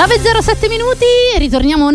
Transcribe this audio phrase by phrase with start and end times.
[0.00, 1.04] 9.07 minuti,
[1.36, 1.94] ritorniamo on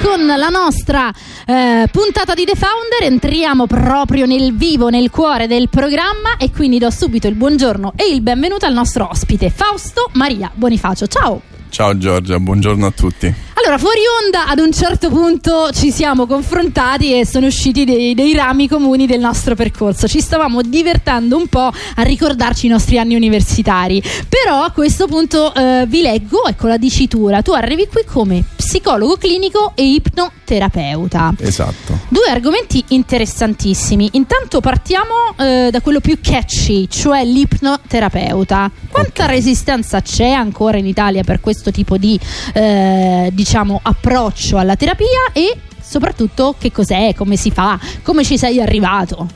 [0.00, 1.12] con la nostra
[1.44, 6.78] eh, puntata di The Founder, entriamo proprio nel vivo, nel cuore del programma e quindi
[6.78, 11.08] do subito il buongiorno e il benvenuto al nostro ospite Fausto Maria Bonifacio.
[11.08, 11.53] Ciao!
[11.74, 13.34] Ciao Giorgia, buongiorno a tutti.
[13.54, 18.32] Allora, fuori onda ad un certo punto ci siamo confrontati e sono usciti dei, dei,
[18.32, 20.06] rami comuni del nostro percorso.
[20.06, 24.00] Ci stavamo divertendo un po' a ricordarci i nostri anni universitari.
[24.28, 27.42] Però a questo punto eh, vi leggo, ecco la dicitura.
[27.42, 31.34] Tu arrivi qui come psicologo clinico e ipnoterapeuta.
[31.38, 32.00] Esatto.
[32.08, 34.08] Due argomenti interessantissimi.
[34.12, 38.70] Intanto partiamo eh, da quello più catchy, cioè l'ipnoterapeuta.
[38.88, 39.36] Quanta okay.
[39.36, 42.18] resistenza c'è ancora in Italia per questo tipo di,
[42.54, 48.62] eh, diciamo, approccio alla terapia e soprattutto che cos'è, come si fa, come ci sei
[48.62, 49.28] arrivato?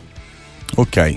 [0.76, 1.16] Ok.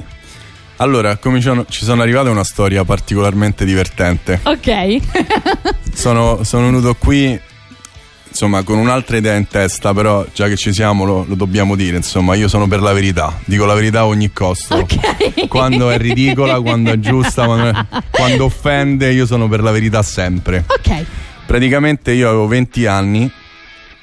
[0.77, 4.41] Allora, come ci sono arrivato è una storia particolarmente divertente.
[4.43, 4.97] Ok.
[5.93, 7.39] sono, sono venuto qui
[8.31, 11.97] insomma con un'altra idea in testa però già che ci siamo lo, lo, dobbiamo dire
[11.97, 14.77] insomma io sono per la verità dico la verità a ogni costo.
[14.77, 15.47] Okay.
[15.47, 20.65] quando è ridicola quando è giusta quando, quando, offende io sono per la verità sempre.
[20.65, 21.05] Ok.
[21.45, 23.31] Praticamente io avevo 20 anni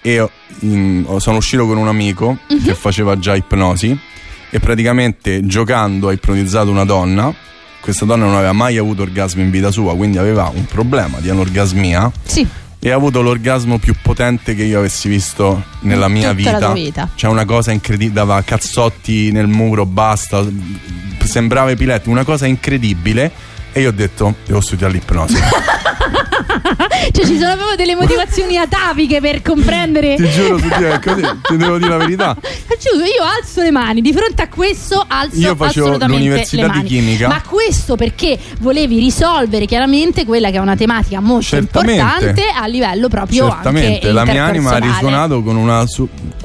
[0.03, 0.29] e
[0.61, 2.63] in, sono uscito con un amico uh-huh.
[2.63, 3.99] che faceva già ipnosi
[4.51, 7.35] e praticamente giocando ha ipnotizzato una donna.
[7.81, 11.31] Questa donna non aveva mai avuto orgasmo in vita sua quindi aveva un problema di
[11.31, 12.13] anorgasmia.
[12.25, 12.47] Sì
[12.81, 16.73] e ha avuto l'orgasmo più potente che io avessi visto nella mia vita.
[16.73, 17.09] vita.
[17.15, 20.45] C'è una cosa incredibile, dava cazzotti nel muro, basta,
[21.25, 23.31] sembrava epilettico, una cosa incredibile.
[23.73, 25.37] E io ho detto, devo studiare l'ipnosi.
[27.13, 30.17] cioè ci sono proprio delle motivazioni ataviche per comprendere.
[30.17, 32.37] Ti giuro su Dio, così, ti devo dire la verità.
[32.79, 37.29] Giuro, io alzo le mani di fronte a questo, alzo io facevo l'università di chimica.
[37.29, 42.01] Ma questo perché volevi risolvere chiaramente quella che è una tematica molto Certamente.
[42.01, 45.85] importante a livello proprio Certamente, la mia anima ha risuonato con, una,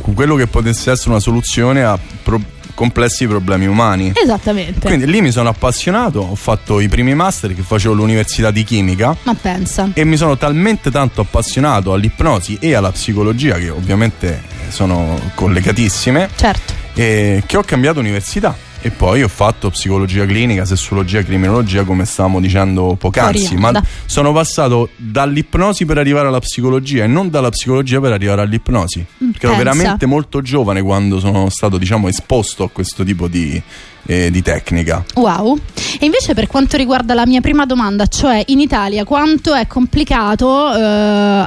[0.02, 4.12] con quello che potesse essere una soluzione a problemi complessi problemi umani.
[4.16, 4.86] Esattamente.
[4.86, 9.16] Quindi lì mi sono appassionato, ho fatto i primi master che facevo all'università di chimica.
[9.24, 9.90] Ma pensa.
[9.94, 16.74] E mi sono talmente tanto appassionato all'ipnosi e alla psicologia, che ovviamente sono collegatissime, certo.
[16.94, 22.98] che ho cambiato università e poi ho fatto psicologia clinica, sessuologia, criminologia, come stavamo dicendo
[23.00, 23.56] poc'anzi.
[23.56, 29.06] Ma sono passato dall'ipnosi per arrivare alla psicologia e non dalla psicologia per arrivare all'ipnosi.
[29.24, 33.62] Mm, perché ero veramente molto giovane quando sono stato, diciamo, esposto a questo tipo di,
[34.06, 35.04] eh, di tecnica.
[35.16, 35.58] Wow.
[36.00, 40.74] E invece per quanto riguarda la mia prima domanda, cioè in Italia quanto è complicato
[40.74, 40.82] eh,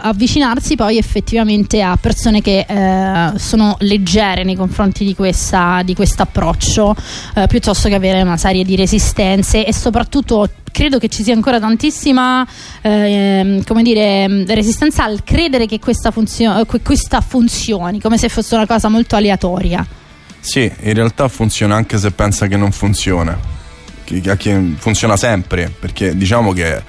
[0.03, 6.95] avvicinarsi poi effettivamente a persone che eh, sono leggere nei confronti di questo approccio,
[7.35, 11.59] eh, piuttosto che avere una serie di resistenze e soprattutto credo che ci sia ancora
[11.59, 12.47] tantissima
[12.83, 18.89] eh, dire, resistenza al credere che questa, funzio- questa funzioni, come se fosse una cosa
[18.89, 19.87] molto aleatoria.
[20.41, 23.55] Sì, in realtà funziona anche se pensa che non funziona.
[24.05, 26.81] Che, che funziona sempre, perché diciamo che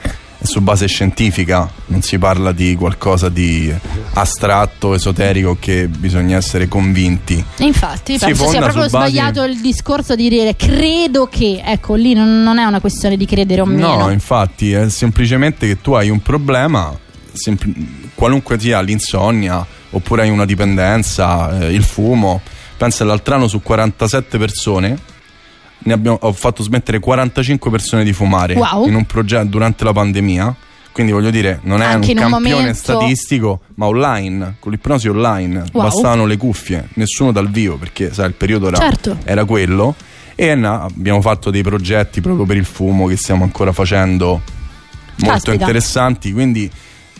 [0.42, 3.74] su base scientifica, non si parla di qualcosa di
[4.14, 7.44] astratto, esoterico che bisogna essere convinti.
[7.58, 12.60] Infatti, penso sia proprio sbagliato il discorso di dire credo che, ecco, lì non, non,
[12.60, 13.98] è una questione di credere o meno.
[13.98, 16.98] No, infatti, è semplicemente che tu hai un problema,
[17.32, 17.74] sempl-
[18.14, 22.42] qualunque sia l'insonnia, oppure hai una dipendenza, eh, il fumo
[22.78, 24.98] pensa l'altro anno su 47 persone ne
[25.88, 28.86] abbiamo, ho fatto smettere 45 persone di fumare wow.
[28.88, 30.56] in un progetto durante la pandemia
[30.92, 32.74] quindi voglio dire non è Anche un campione momento...
[32.74, 35.84] statistico ma online con l'ipnosi online wow.
[35.84, 39.18] bastavano le cuffie nessuno dal vivo perché sai, il periodo era, certo.
[39.24, 39.96] era quello
[40.34, 44.42] e no, abbiamo fatto dei progetti proprio per il fumo che stiamo ancora facendo
[45.18, 45.54] molto Caspita.
[45.54, 46.70] interessanti quindi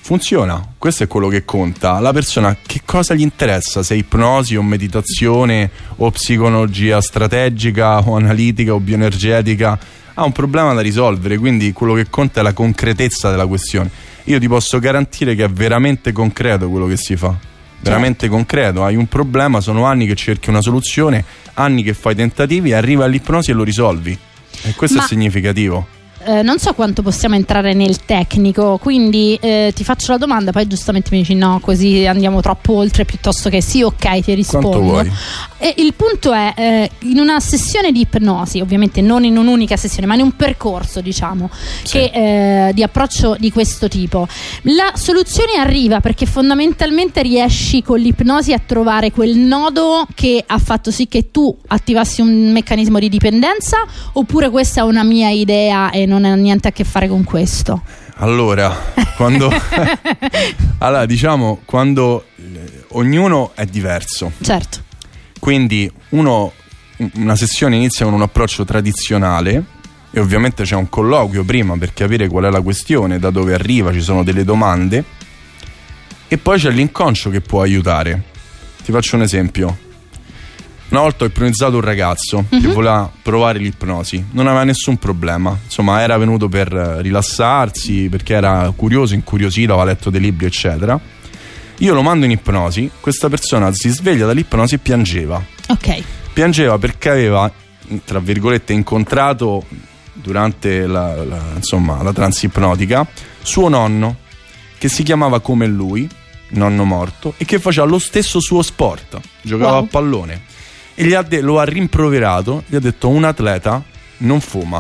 [0.08, 2.00] funziona, questo è quello che conta.
[2.00, 3.84] La persona che cosa gli interessa?
[3.84, 9.78] Se ipnosi o meditazione o psicologia strategica o analitica o bioenergetica,
[10.14, 13.92] ha un problema da risolvere, quindi quello che conta è la concretezza della questione.
[14.24, 17.36] Io ti posso garantire che è veramente concreto quello che si fa.
[17.82, 18.36] Veramente certo.
[18.36, 21.26] concreto, hai un problema, sono anni che cerchi una soluzione,
[21.56, 24.18] anni che fai tentativi, arriva all'ipnosi e lo risolvi.
[24.62, 25.04] E questo Ma...
[25.04, 25.96] è significativo
[26.28, 30.68] eh, non so quanto possiamo entrare nel tecnico, quindi eh, ti faccio la domanda, poi
[30.68, 34.70] giustamente mi dici no, così andiamo troppo oltre, piuttosto che sì, ok, ti rispondo.
[35.60, 40.06] E il punto è, eh, in una sessione di ipnosi, ovviamente non in un'unica sessione,
[40.06, 41.50] ma in un percorso, diciamo,
[41.84, 41.98] Sì.
[41.98, 44.28] che, eh, di approccio di questo tipo,
[44.64, 50.92] la soluzione arriva perché fondamentalmente riesci con l'ipnosi a trovare quel nodo che ha fatto
[50.92, 53.78] sì che tu attivassi un meccanismo di dipendenza,
[54.14, 57.82] oppure questa è una mia idea e non ha niente a che fare con questo?
[58.18, 58.76] Allora,
[59.16, 59.50] quando
[60.80, 64.32] allora, diciamo quando eh, ognuno è diverso.
[64.42, 64.80] Certo,
[65.40, 66.54] Quindi uno
[67.16, 69.64] una sessione inizia con un approccio tradizionale
[70.10, 73.94] e ovviamente c'è un colloquio prima per capire qual è la questione, da dove arriva,
[73.94, 75.04] ci sono delle domande
[76.28, 78.24] e poi c'è l'inconscio che può aiutare.
[78.84, 79.86] Ti faccio un esempio.
[80.90, 86.02] Una volta ho ipnotizzato un ragazzo che voleva provare l'ipnosi, non aveva nessun problema, insomma
[86.02, 90.98] era venuto per eh, rilassarsi perché era curioso, incuriosito, aveva letto dei libri eccetera.
[91.80, 97.10] Io lo mando in ipnosi, questa persona si sveglia dall'ipnosi e piangeva ok, piangeva perché
[97.10, 97.52] aveva,
[98.06, 99.66] tra virgolette, incontrato
[100.14, 103.06] durante la, la, insomma, la transipnotica
[103.42, 104.18] suo nonno
[104.78, 106.08] che si chiamava come lui,
[106.50, 109.84] nonno morto, e che faceva lo stesso suo sport, giocava Wow.
[109.84, 110.42] a pallone.
[111.00, 113.84] E gli ha de- lo ha rimproverato, gli ha detto un atleta
[114.18, 114.80] non fuma.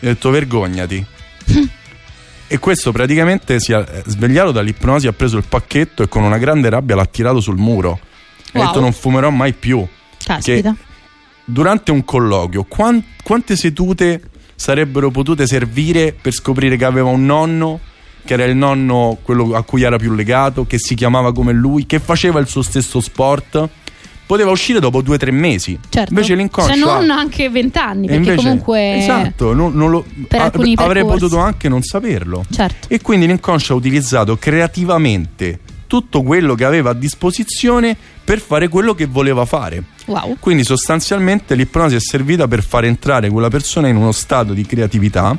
[0.00, 1.04] Gli ha detto vergognati.
[2.48, 6.38] e questo praticamente si è eh, svegliato dall'ipnosi, ha preso il pacchetto e con una
[6.38, 8.00] grande rabbia l'ha tirato sul muro.
[8.52, 8.66] E ha Wow.
[8.66, 9.86] detto non fumerò mai più
[10.24, 10.74] caspita.
[11.44, 14.20] durante un colloquio quan- quante sedute
[14.56, 17.78] sarebbero potute servire per scoprire che aveva un nonno
[18.24, 21.86] che era il nonno quello a cui era più legato che si chiamava come lui
[21.86, 23.68] che faceva il suo stesso sport
[24.30, 26.12] poteva uscire dopo due o tre mesi Certo.
[26.12, 28.96] invece l'inconscio Se non ha- anche vent'anni, perché invece- comunque...
[28.98, 30.52] esatto non- non lo- per a-
[30.84, 32.86] avrei potuto anche non saperlo Certo.
[32.88, 38.94] e quindi l'inconscio ha utilizzato creativamente tutto quello che aveva a disposizione per fare quello
[38.94, 40.36] che voleva fare Wow.
[40.38, 45.36] quindi sostanzialmente l'ipnosi è servita per far entrare quella persona in uno stato di creatività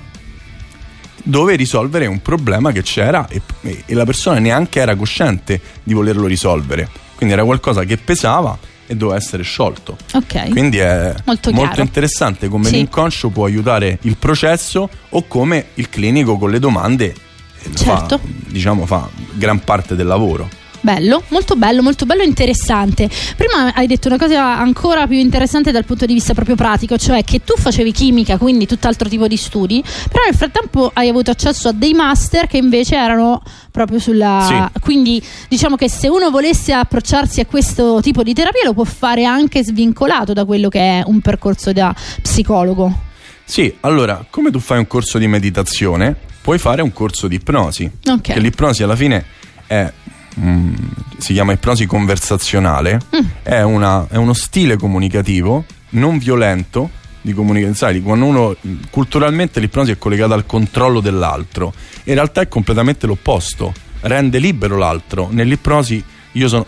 [1.24, 3.42] dove risolvere un problema che c'era e,
[3.86, 6.90] e la persona neanche era cosciente di volerlo risolvere.
[7.16, 8.58] Quindi era qualcosa che pesava
[8.92, 9.96] e doveva essere sciolto.
[10.16, 10.50] Ok.
[10.50, 12.74] Quindi è Molto molto, interessante come Sì.
[12.76, 17.06] l'inconscio può aiutare il processo o come il clinico con le domande
[17.64, 18.18] eh, Certo.
[18.18, 20.50] fa, diciamo, fa gran parte del lavoro.
[20.82, 23.08] Bello, molto bello, molto bello e interessante.
[23.38, 27.24] Prima hai detto una cosa ancora più interessante dal punto di vista proprio pratico, cioè
[27.24, 31.68] che tu facevi chimica, quindi tutt'altro tipo di studi, però nel frattempo hai avuto accesso
[31.68, 34.72] a dei master che invece erano proprio sulla...
[34.74, 34.80] Sì.
[34.80, 39.24] Quindi diciamo che se uno volesse approcciarsi a questo tipo di terapia lo può fare
[39.24, 43.10] anche svincolato da quello che è un percorso da psicologo.
[43.46, 47.90] Sì, allora, come tu fai un corso di meditazione, puoi fare un corso di ipnosi.
[48.08, 48.22] Ok.
[48.22, 49.26] Che l'ipnosi alla fine
[49.68, 49.92] è.
[50.42, 50.74] Mm,
[51.18, 53.00] si chiama ipnosi conversazionale.
[53.16, 53.26] Mm.
[53.44, 56.90] È, una- è uno stile comunicativo non violento
[57.22, 57.76] di comunicazione.
[57.94, 61.74] Sai, quando uno mm, culturalmente l'ipnosi è collegata al controllo dell'altro.
[62.06, 63.74] In realtà è completamente l'opposto.
[64.02, 65.28] Rende libero l'altro.
[65.32, 66.04] Nell'ipnosi
[66.34, 66.66] io sono.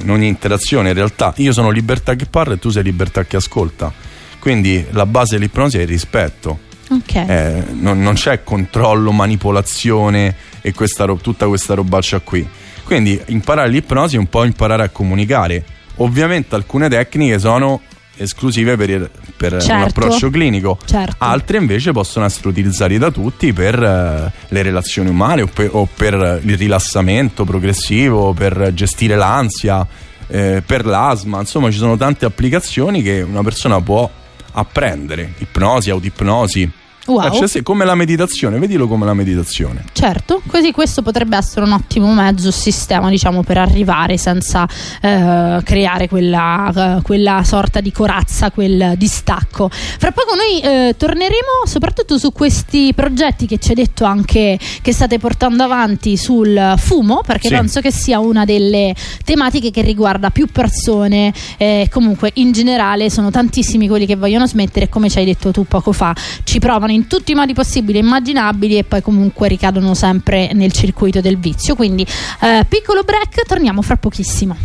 [0.00, 3.36] In ogni interazione, in realtà, io sono libertà che parla e tu sei libertà che
[3.36, 3.92] ascolta.
[4.40, 6.58] Quindi la base dell'ipnosi è il rispetto.
[6.90, 7.14] Ok.
[7.14, 12.46] Eh, non, non c'è controllo, manipolazione e questa tutta questa robaccia qui.
[12.88, 15.62] Quindi imparare l'ipnosi è un po' imparare a comunicare.
[15.96, 17.82] Ovviamente alcune tecniche sono
[18.16, 19.88] esclusive per, il- per un Certo.
[19.90, 21.16] approccio clinico, Certo.
[21.18, 25.86] altre invece possono essere utilizzate da tutti per eh, le relazioni umane o per, o
[25.94, 29.86] per il rilassamento progressivo, per gestire l'ansia,
[30.26, 31.40] eh, per l'asma.
[31.40, 34.10] Insomma, ci sono tante applicazioni che una persona può
[34.52, 35.34] apprendere.
[35.38, 36.70] Ipnosi, autoipnosi.
[37.08, 37.32] Wow.
[37.32, 39.84] Cioè, sì, come la meditazione, vedilo come la meditazione.
[39.92, 44.68] Certo, così questo potrebbe essere un ottimo mezzo, sistema, diciamo, per arrivare senza
[45.00, 49.70] eh, creare quella, eh, quella sorta di corazza, quel distacco.
[49.70, 54.92] Fra poco noi eh, torneremo soprattutto su questi progetti che ci hai detto anche che
[54.92, 57.54] state portando avanti sul fumo, perché Sì.
[57.54, 63.30] penso che sia una delle tematiche che riguarda più persone, eh, comunque in generale sono
[63.30, 67.06] tantissimi quelli che vogliono smettere come ci hai detto tu poco fa, ci provano in
[67.06, 71.74] tutti i modi possibili e immaginabili e poi comunque ricadono sempre nel circuito del vizio.
[71.74, 72.06] Quindi
[72.40, 74.56] eh, piccolo break, torniamo fra pochissimo.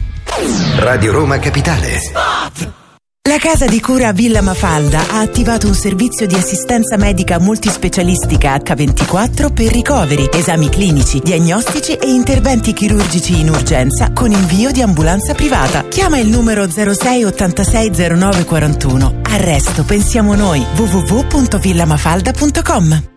[0.78, 2.82] Radio Roma Capitale.
[3.30, 9.54] La casa di cura Villa Mafalda ha attivato un servizio di assistenza medica multispecialistica H24
[9.54, 15.88] per ricoveri, esami clinici, diagnostici e interventi chirurgici in urgenza con invio di ambulanza privata.
[15.88, 19.22] Chiama il numero 06 86 09 41.
[19.22, 20.62] Al resto pensiamo noi.
[20.76, 23.13] www.villamafalda.com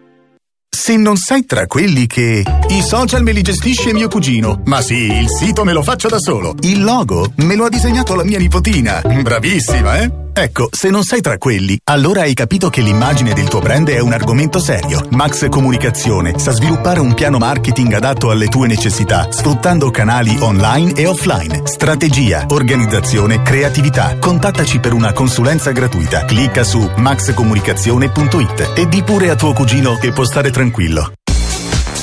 [0.76, 2.44] se non sei tra quelli che...
[2.68, 4.60] I social me li gestisce mio cugino.
[4.66, 6.54] Ma sì, il sito me lo faccio da solo.
[6.60, 9.00] Il logo me lo ha disegnato la mia nipotina.
[9.22, 10.24] Bravissima, eh?
[10.38, 14.00] Ecco, se non sei tra quelli, allora hai capito che l'immagine del tuo brand è
[14.00, 15.02] un argomento serio.
[15.12, 21.06] Max Comunicazione sa sviluppare un piano marketing adatto alle tue necessità, sfruttando canali online e
[21.06, 21.62] offline.
[21.64, 24.18] Strategia, organizzazione, creatività.
[24.18, 26.26] Contattaci per una consulenza gratuita.
[26.26, 30.65] Clicca su maxcomunicazione.it e di pure a tuo cugino che può stare tranquillo.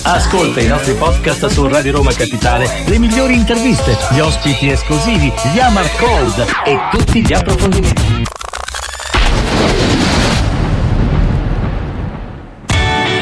[0.04, 5.60] Ascolta i nostri podcast su Radio Roma Capitale, le migliori interviste, gli ospiti esclusivi, gli
[5.60, 8.24] Amar Cold e tutti gli approfondimenti.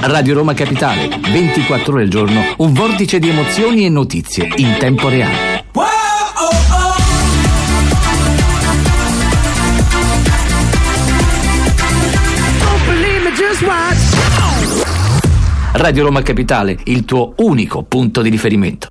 [0.02, 5.10] Radio Roma Capitale, 24 ore al giorno, un vortice di emozioni e notizie in tempo
[5.10, 5.62] reale.
[15.82, 18.90] Radio Roma Capitale, il tuo unico punto di riferimento.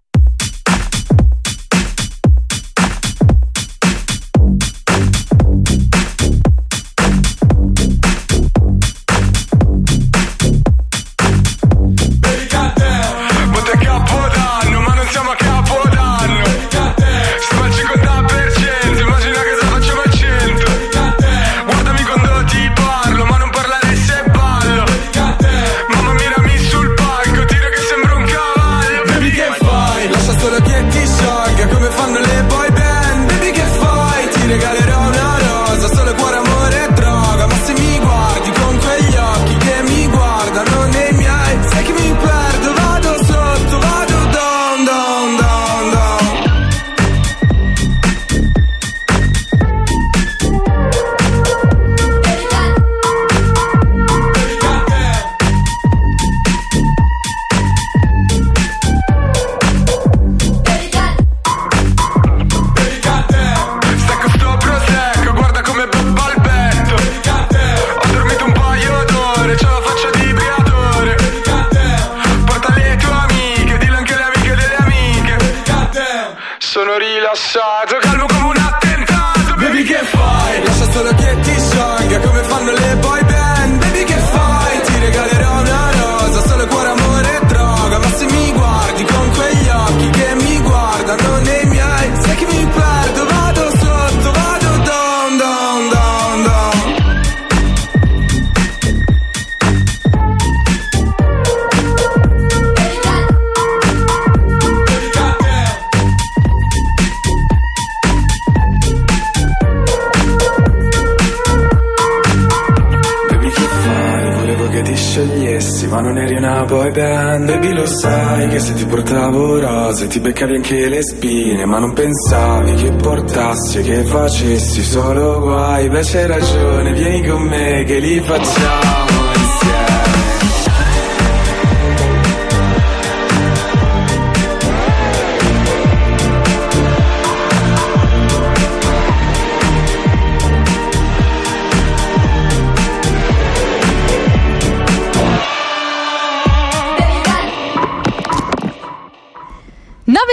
[120.21, 125.89] Ti beccavi anche le spine Ma non pensavi che portassi e che facessi solo guai.
[125.89, 129.20] Beh c'hai ragione, vieni con me che li facciamo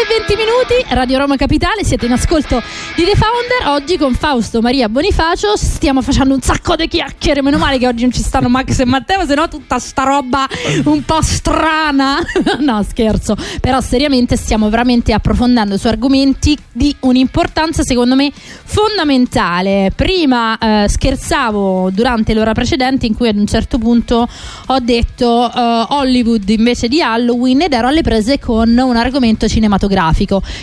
[0.07, 2.63] 20 minuti, Radio Roma Capitale, siete in ascolto
[2.95, 3.75] di The Founder.
[3.75, 7.41] Oggi con Fausto Maria Bonifacio stiamo facendo un sacco di chiacchiere.
[7.41, 10.47] Meno male che oggi non ci stanno Max e Matteo, se no tutta sta roba
[10.85, 12.19] un po' strana.
[12.59, 13.35] no, scherzo.
[13.59, 19.91] Però seriamente stiamo veramente approfondendo su argomenti di un'importanza secondo me fondamentale.
[19.93, 24.25] Prima eh, scherzavo durante l'ora precedente in cui ad un certo punto
[24.67, 29.95] ho detto eh, Hollywood invece di Halloween ed ero alle prese con un argomento cinematografico.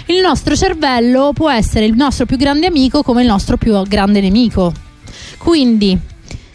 [0.07, 4.21] Il nostro cervello può essere il nostro più grande amico come il nostro più grande
[4.21, 4.73] nemico.
[5.39, 5.99] Quindi,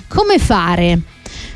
[0.07, 0.99] come fare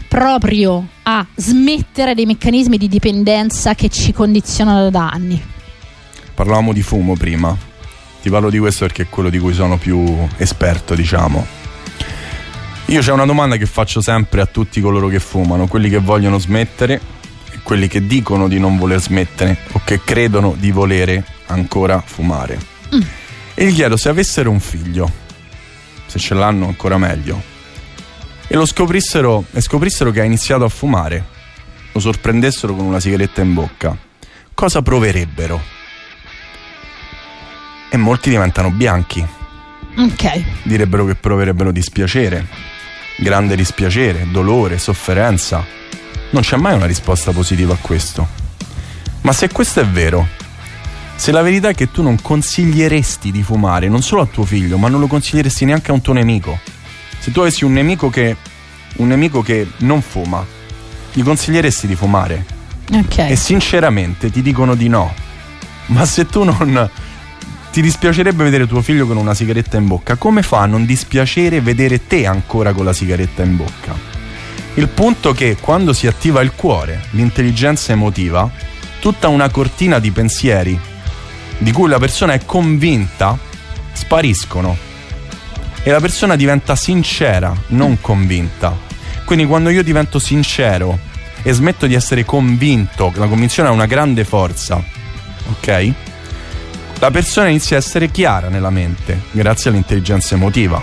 [0.07, 5.41] proprio a smettere dei meccanismi di dipendenza che ci condizionano da anni?
[6.35, 7.55] Parlavamo di fumo prima.
[8.21, 10.05] Ti parlo di questo perché è quello di cui sono più
[10.37, 11.45] esperto, diciamo.
[12.87, 16.37] Io c'è una domanda che faccio sempre a tutti coloro che fumano, quelli che vogliono
[16.37, 17.01] smettere
[17.63, 22.60] quelli che dicono di non voler smettere o che credono di volere ancora fumare.
[23.55, 25.12] E gli chiedo se avessero un figlio,
[26.05, 27.41] se ce l'hanno ancora meglio,
[28.48, 31.24] e lo scoprissero e scoprissero che ha iniziato a fumare,
[31.91, 33.96] lo sorprendessero con una sigaretta in bocca,
[34.53, 35.62] cosa proverebbero?
[37.89, 39.25] E molti diventano bianchi,
[39.96, 40.43] Ok.
[40.63, 42.48] direbbero che proverebbero dispiacere,
[43.17, 45.63] grande dispiacere, dolore, sofferenza.
[46.33, 48.27] Non c'è mai una risposta positiva a questo.
[49.21, 50.27] Ma se questo è vero,
[51.15, 54.79] se la verità è che tu non consiglieresti di fumare non solo a tuo figlio,
[54.79, 56.57] ma non lo consiglieresti neanche a un tuo nemico.
[57.19, 58.35] Se tu avessi un nemico che,
[58.95, 60.43] un nemico che non fuma,
[61.13, 62.43] gli consiglieresti di fumare.
[62.91, 63.19] Ok.
[63.19, 65.13] E sinceramente ti dicono di no.
[65.87, 66.89] Ma se tu non.
[67.71, 71.61] Ti dispiacerebbe vedere tuo figlio con una sigaretta in bocca, come fa a non dispiacere
[71.61, 74.22] vedere te ancora con la sigaretta in bocca?
[74.75, 78.49] Il punto è che quando si attiva il cuore, l'intelligenza emotiva,
[78.99, 80.79] tutta una cortina di pensieri
[81.57, 83.37] di cui la persona è convinta
[83.91, 84.75] spariscono
[85.83, 88.75] e la persona diventa sincera, non convinta.
[89.25, 90.97] Quindi quando io divento sincero
[91.43, 94.81] e smetto di essere convinto, la convinzione ha una grande forza,
[95.49, 95.93] ok?
[96.99, 100.81] La persona inizia a essere chiara nella mente, grazie all'intelligenza emotiva.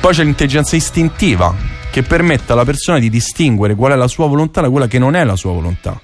[0.00, 1.54] Poi c'è l'intelligenza istintiva,
[1.98, 5.16] che permette alla persona di distinguere qual è la sua volontà da quella che non
[5.16, 6.00] è la sua volontà.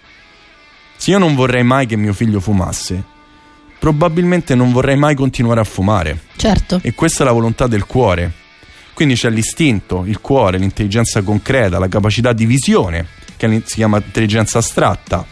[0.96, 3.00] Se io non vorrei mai che mio figlio fumasse,
[3.78, 6.22] probabilmente non vorrei mai continuare a fumare.
[6.34, 6.80] Certo.
[6.82, 8.32] E questa è la volontà del cuore.
[8.92, 14.58] Quindi c'è l'istinto, il cuore, l'intelligenza concreta, la capacità di visione, che si chiama intelligenza
[14.58, 15.24] astratta.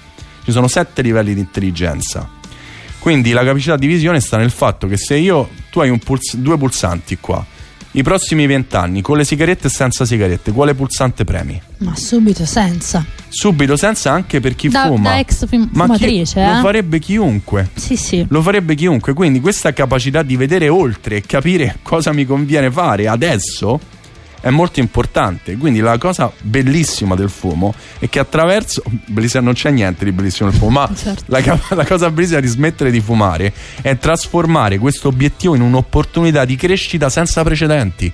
[0.44, 2.28] Ci sono sette livelli di intelligenza.
[3.00, 6.56] Quindi la capacità di visione sta nel fatto che se io, tu hai puls- due
[6.56, 7.44] pulsanti qua,
[7.94, 11.60] i prossimi vent'anni, con le sigarette e senza sigarette, quale pulsante premi?
[11.78, 13.04] Ma subito senza.
[13.28, 15.10] Subito senza anche per chi Da- fuma.
[15.10, 16.60] da ex fum- Ma fumatrice, lo eh?
[16.62, 17.68] farebbe chiunque.
[17.74, 18.24] Sì, sì.
[18.28, 23.08] Lo farebbe chiunque, quindi questa capacità di vedere oltre e capire cosa mi conviene fare
[23.08, 23.78] adesso
[24.42, 25.56] è molto importante.
[25.56, 28.82] Quindi la cosa bellissima del fumo è che attraverso.
[29.40, 31.24] Non c'è niente di bellissimo nel fumo, ma Certo.
[31.28, 36.56] la, la cosa bellissima di smettere di fumare è trasformare questo obiettivo in un'opportunità di
[36.56, 38.12] crescita senza precedenti.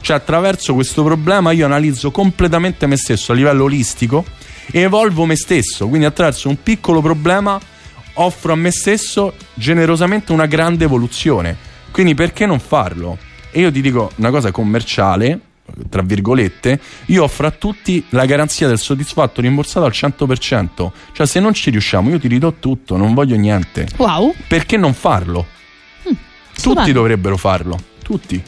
[0.00, 4.24] Cioè, attraverso questo problema io analizzo completamente me stesso a livello olistico
[4.70, 5.88] e evolvo me stesso.
[5.88, 7.58] Quindi, attraverso un piccolo problema
[8.14, 11.56] offro a me stesso generosamente una grande evoluzione.
[11.90, 13.16] Quindi, perché non farlo?
[13.50, 15.38] E io ti dico una cosa commerciale,
[15.88, 20.90] tra virgolette, io offro a tutti la garanzia del soddisfatto rimborsato al 100%.
[21.12, 23.88] Cioè, se non ci riusciamo, io ti ridò tutto, non voglio niente.
[23.96, 24.34] Wow.
[24.46, 25.46] Perché non farlo?
[26.02, 26.92] Tutti stupendo.
[26.92, 27.78] dovrebbero farlo.
[28.02, 28.42] Tutti.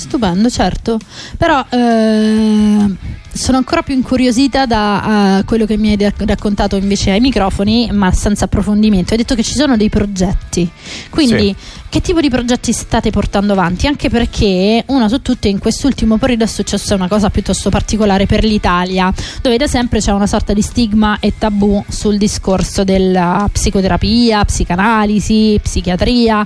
[0.00, 0.98] Stupendo, certo.
[1.36, 2.96] Però eh,
[3.32, 7.90] sono ancora più incuriosita da eh, quello che mi hai da- raccontato invece ai microfoni,
[7.92, 9.12] ma senza approfondimento.
[9.12, 10.68] Hai detto che ci sono dei progetti.
[11.10, 11.54] Quindi,
[11.88, 13.86] che tipo di progetti state portando avanti?
[13.86, 18.42] Anche perché, una su tutte, in quest'ultimo periodo è successa una cosa piuttosto particolare per
[18.42, 24.44] l'Italia, dove da sempre c'è una sorta di stigma e tabù sul discorso della psicoterapia,
[24.44, 26.44] psicanalisi, psichiatria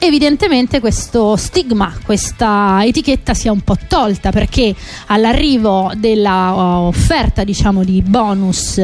[0.00, 4.74] evidentemente questo stigma, questa etichetta sia un po' tolta perché
[5.06, 6.92] all'arrivo della uh,
[7.44, 8.80] diciamo di bonus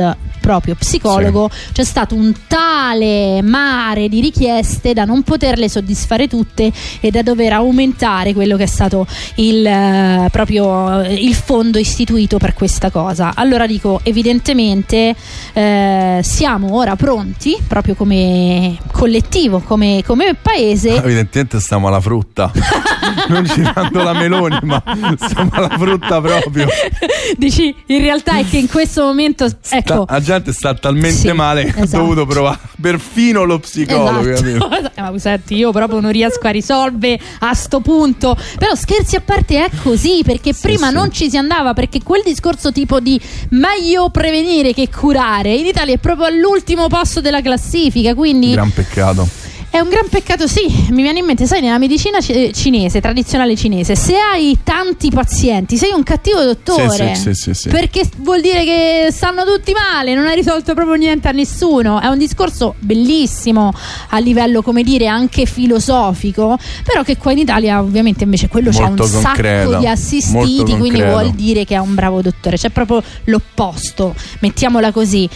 [0.47, 7.11] proprio psicologo c'è stato un tale mare di richieste da non poterle soddisfare tutte e
[7.11, 12.55] da dover aumentare quello che è stato il, eh, proprio eh, il fondo istituito per
[12.55, 13.33] questa cosa.
[13.35, 15.17] Allora dico, evidentemente
[15.53, 22.53] eh, siamo ora pronti, proprio come collettivo, come, come paese, Evidentemente stiamo alla frutta.
[23.29, 24.81] non girando la meloni, ma
[25.17, 26.69] stiamo alla frutta proprio.
[27.37, 31.33] Dici, in realtà è che in questo momento, Sta- ecco, la gente sta talmente Sì,
[31.33, 31.97] male che esatto.
[31.97, 34.31] ha dovuto provare perfino lo psicologo.
[34.31, 34.69] Esatto.
[35.01, 38.37] Ma senti, io proprio non riesco a risolvere a sto punto.
[38.59, 40.95] Però scherzi a parte è così, perché prima sì.
[40.95, 43.21] non ci si andava, perché quel discorso tipo di
[43.51, 48.15] meglio prevenire che curare in Italia è proprio all'ultimo posto della classifica.
[48.15, 49.46] Quindi Gran peccato.
[49.77, 50.87] È un gran peccato, sì.
[50.91, 55.77] Mi viene in mente, sai, nella medicina ci- cinese, tradizionale cinese, se hai tanti pazienti,
[55.77, 57.15] sei un cattivo dottore.
[57.15, 57.69] Sì, sì, sì.
[57.69, 62.01] Perché vuol dire che stanno tutti male, non hai risolto proprio niente a nessuno.
[62.01, 63.73] È un discorso bellissimo
[64.11, 68.85] a livello, come dire, anche filosofico, però che qua in Italia ovviamente invece quello c'ha
[68.85, 71.11] un Molto sacco concreto, di assistiti, molto quindi concreto.
[71.11, 72.57] vuol dire che è un bravo dottore.
[72.57, 75.29] C'è proprio l'opposto, mettiamola così.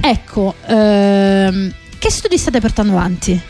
[0.00, 3.40] Ecco, ehm, che studi state portando avanti?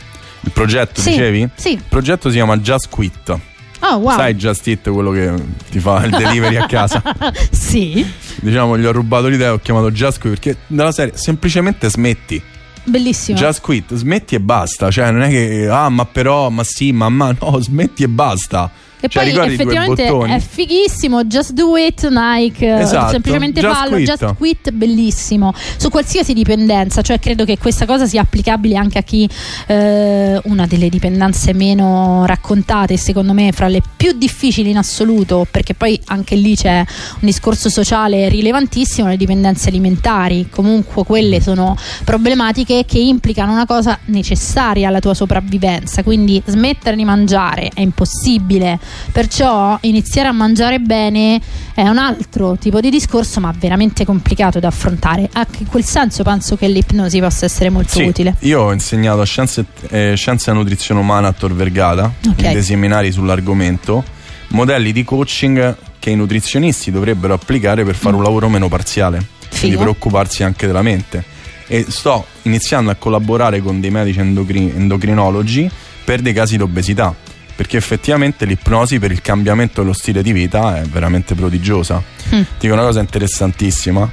[0.47, 1.49] Il progetto, Sì, dicevi?
[1.55, 1.71] sì.
[1.73, 3.37] Il progetto si chiama Just Quit.
[3.81, 4.15] Oh, wow.
[4.15, 5.33] Sai Just It, quello che
[5.69, 7.01] ti fa il delivery a casa.
[7.51, 8.05] sì,
[8.41, 12.41] Diciamo, gli ho rubato l'idea, ho chiamato Just Quit perché nella serie semplicemente smetti.
[12.85, 13.37] bellissimo.
[13.37, 14.89] Just Quit, smetti e basta.
[14.89, 18.71] Cioè, non è che, ah, ma però, ma sì, ma, ma no, smetti e basta.
[18.99, 23.91] E Cioè, poi effettivamente è fighissimo, just do it, Nike, eh, Esatto, semplicemente just fallo,
[23.91, 24.07] quit.
[24.07, 25.53] just quit, bellissimo.
[25.77, 29.29] Su qualsiasi dipendenza, cioè credo che questa cosa sia applicabile anche a chi
[29.67, 35.75] eh, una delle dipendenze meno raccontate, secondo me fra le più difficili in assoluto, perché
[35.75, 40.47] poi anche lì c'è un discorso sociale rilevantissimo, le dipendenze alimentari.
[40.49, 47.05] Comunque quelle sono problematiche che implicano una cosa necessaria alla tua sopravvivenza, quindi smettere di
[47.05, 48.79] mangiare è impossibile,
[49.11, 51.39] perciò iniziare a mangiare bene
[51.73, 55.29] è un altro tipo di discorso, ma veramente complicato da affrontare.
[55.33, 58.35] Anche in quel senso penso che l'ipnosi possa essere molto Sì, utile.
[58.39, 62.41] io ho insegnato a scienze, eh, scienze della nutrizione umana a Tor Vergata, Ok.
[62.43, 64.03] in dei seminari sull'argomento,
[64.49, 69.17] modelli di coaching che i nutrizionisti dovrebbero applicare per fare un lavoro meno parziale,
[69.49, 69.77] quindi Figo.
[69.79, 71.23] per occuparsi anche della mente.
[71.67, 75.69] E sto iniziando a collaborare con dei medici endocri- endocrinologi
[76.05, 77.13] per dei casi di obesità,
[77.57, 81.95] perché effettivamente l'ipnosi per il cambiamento dello stile di vita è veramente prodigiosa.
[82.33, 82.41] Mm.
[82.41, 84.09] Ti dico una cosa interessantissima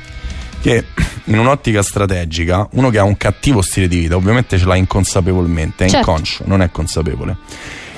[0.63, 0.87] che
[1.25, 5.85] in un'ottica strategica uno che ha un cattivo stile di vita ovviamente ce l'ha inconsapevolmente,
[5.85, 6.11] è Certo.
[6.11, 7.37] inconscio, non è consapevole.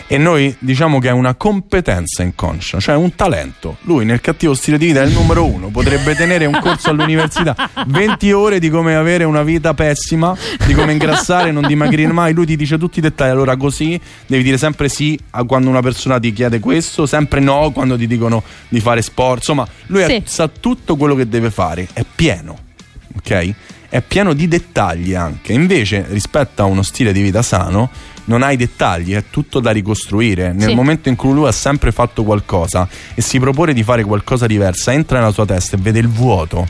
[0.09, 3.79] E noi diciamo che è una competenza inconscia, cioè un talento.
[3.83, 7.69] Lui nel cattivo stile di vita è il numero uno, potrebbe tenere un corso all'università,
[7.89, 12.33] 20 ore di come avere una vita pessima, di come ingrassare, non dimagrire mai.
[12.35, 15.83] Lui ti dice tutti i dettagli, allora così devi dire sempre sì a quando una
[15.83, 19.39] persona ti chiede questo, sempre no quando ti dicono di fare sport.
[19.39, 20.23] Insomma, lui è- Sì.
[20.25, 22.57] sa tutto quello che deve fare, è pieno,
[23.17, 23.55] ok?
[23.89, 25.53] È pieno di dettagli anche.
[25.53, 27.91] Invece, rispetto a uno stile di vita sano,
[28.27, 30.53] non hai dettagli, è tutto da ricostruire.
[30.53, 30.75] Nel Sì.
[30.75, 34.93] momento in cui lui ha sempre fatto qualcosa e si propone di fare qualcosa diversa,
[34.93, 36.67] entra nella sua testa e vede il vuoto.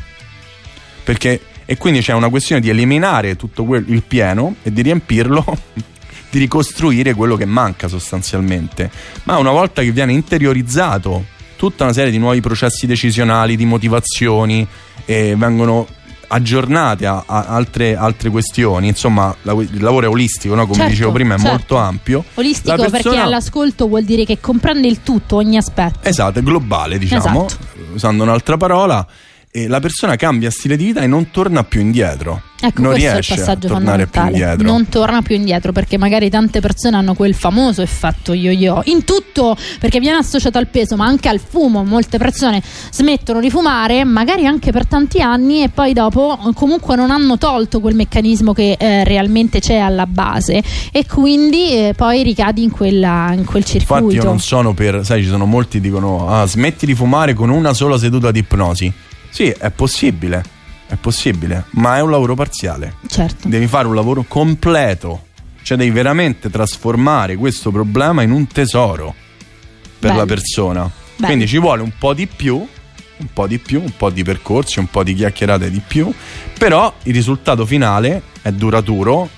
[1.04, 5.44] Perché e quindi c'è una questione di eliminare tutto quel, il pieno e di riempirlo
[6.30, 8.90] di ricostruire quello che manca sostanzialmente.
[9.24, 11.24] Ma una volta che viene interiorizzato
[11.56, 14.66] tutta una serie di nuovi processi decisionali, di motivazioni,
[15.06, 15.86] e vengono
[16.28, 20.62] aggiornate a, a altre, altre questioni, insomma la- il lavoro è olistico, no?
[20.64, 21.52] come Certo, dicevo prima, è certo.
[21.52, 22.24] molto ampio.
[22.34, 25.98] Olistico persona- perché all'ascolto vuol dire che comprende il tutto, ogni aspetto.
[26.02, 27.64] Esatto, è globale, diciamo, Esatto.
[27.94, 29.06] usando un'altra parola.
[29.56, 32.42] E la persona cambia stile di vita e non torna più indietro.
[32.60, 34.66] Ecco, non questo è il riesce a tornare più indietro.
[34.66, 39.56] Non torna più indietro perché magari tante persone hanno quel famoso effetto yo-yo in tutto
[39.80, 41.84] perché viene associato al peso, ma anche al fumo.
[41.84, 46.94] Molte persone smettono di fumare, magari anche per tanti anni, e poi dopo eh, comunque
[46.94, 52.22] non hanno tolto quel meccanismo che eh, realmente c'è alla base, e quindi eh, poi
[52.22, 54.04] ricadi in, quella, in quel circuito.
[54.04, 57.32] Infatti io non sono per, sai, ci sono molti che dicono, ah, smetti di fumare
[57.32, 58.92] con una sola seduta di ipnosi.
[59.36, 60.42] Sì, è possibile,
[60.86, 62.94] è possibile, ma è un lavoro parziale.
[63.06, 63.48] Certo.
[63.48, 65.26] Devi fare un lavoro completo,
[65.60, 69.14] cioè devi veramente trasformare questo problema in un tesoro
[69.98, 70.16] per Bello.
[70.16, 70.90] la persona.
[71.16, 71.26] Bello.
[71.26, 74.78] Quindi ci vuole un po' di più, un po' di più, un po' di percorsi,
[74.78, 76.10] un po' di chiacchierate di più,
[76.56, 79.28] però il risultato finale è duraturo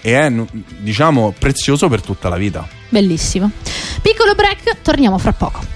[0.00, 0.32] e è,
[0.80, 2.66] diciamo, prezioso per tutta la vita.
[2.88, 3.52] Bellissimo.
[4.02, 5.75] Piccolo break, torniamo fra poco.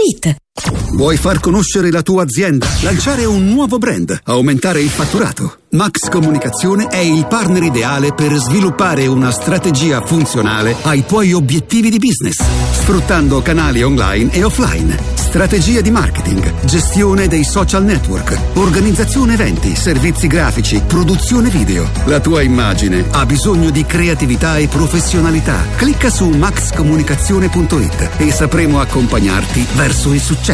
[0.00, 0.49] gratuita.
[0.92, 2.66] Vuoi far conoscere la tua azienda?
[2.82, 4.20] Lanciare un nuovo brand?
[4.24, 5.56] Aumentare il fatturato?
[5.72, 11.98] Max Comunicazione è il partner ideale per sviluppare una strategia funzionale ai tuoi obiettivi di
[11.98, 12.42] business,
[12.72, 20.26] sfruttando canali online e offline, strategia di marketing, gestione dei social network, organizzazione eventi, servizi
[20.26, 21.88] grafici, produzione video.
[22.06, 25.64] La tua immagine ha bisogno di creatività e professionalità.
[25.76, 30.49] Clicca su maxcomunicazione.it e sapremo accompagnarti verso il successo.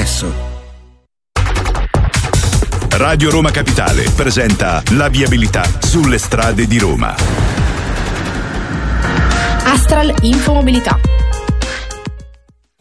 [2.90, 7.14] Radio Roma Capitale presenta la viabilità sulle strade di Roma.
[9.64, 11.00] Astral Infomobilità.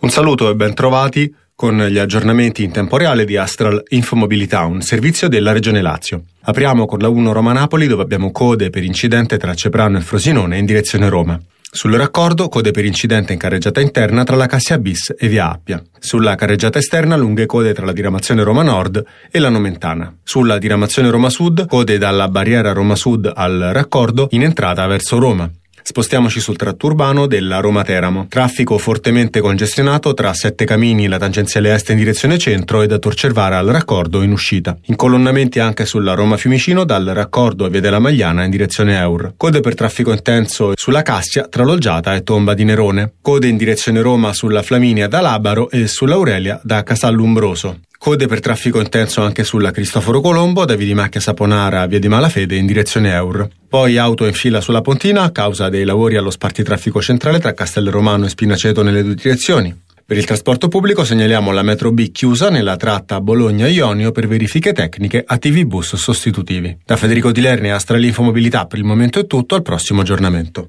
[0.01, 4.82] Un saluto e ben trovati con gli aggiornamenti in tempo reale di Astral Infomobilità, un
[4.82, 6.25] servizio della Regione Lazio.
[6.41, 10.65] Apriamo con la 1 Roma-Napoli dove abbiamo code per incidente tra Ceprano e Frosinone in
[10.65, 11.39] direzione Roma.
[11.76, 15.84] Sul raccordo, code per incidente in carreggiata interna tra la Cassia Bis e via Appia.
[16.00, 20.16] Sulla carreggiata esterna, lunghe code tra la diramazione Roma Nord e la Nomentana.
[20.24, 25.52] Sulla diramazione Roma Sud, code dalla barriera Roma Sud al raccordo in entrata verso Roma.
[25.88, 28.26] Spostiamoci sul tratto urbano della Roma-Teramo.
[28.28, 33.13] Traffico fortemente congestionato tra Sette Camini, la tangenziale est in direzione centro e da Tor
[33.13, 34.76] Cervara al raccordo in uscita.
[34.86, 39.36] Incolonnamenti anche sulla Roma-Fiumicino dal raccordo a Via della Magliana in direzione Eur.
[39.38, 43.13] Code per traffico intenso sulla Cassia tra Loggiata e Tomba di Nerone.
[43.21, 47.82] Code in direzione Roma sulla Flaminia da Labaro e sull'Aurelia da Casallumbroso.
[48.06, 51.98] Code per traffico intenso anche sulla Cristoforo Colombo, da Via di Macchia Saponara a Via
[51.98, 53.50] di Malafede in direzione Eur.
[53.68, 57.89] Poi auto in fila sulla Pontina a causa dei lavori allo spartitraffico centrale tra Castel
[57.89, 59.76] Romano e Spinaceto nelle due direzioni.
[60.06, 65.24] Per il trasporto pubblico segnaliamo la metro B chiusa nella tratta Bologna-Ionio per verifiche tecniche
[65.26, 66.78] a TV bus sostitutivi.
[66.86, 70.68] Da Federico Di Lerni e Astralinfo Mobilità per il momento è tutto, al prossimo aggiornamento.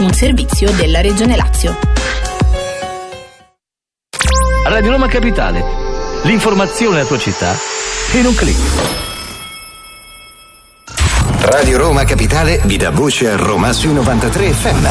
[0.00, 2.03] Un servizio della Regione Lazio.
[4.64, 5.62] Radio Roma Capitale.
[6.22, 7.54] L'informazione alla tua città
[8.12, 8.56] in un clic.
[11.40, 14.86] Radio Roma Capitale vi dà voce a Roma sui 93 FM.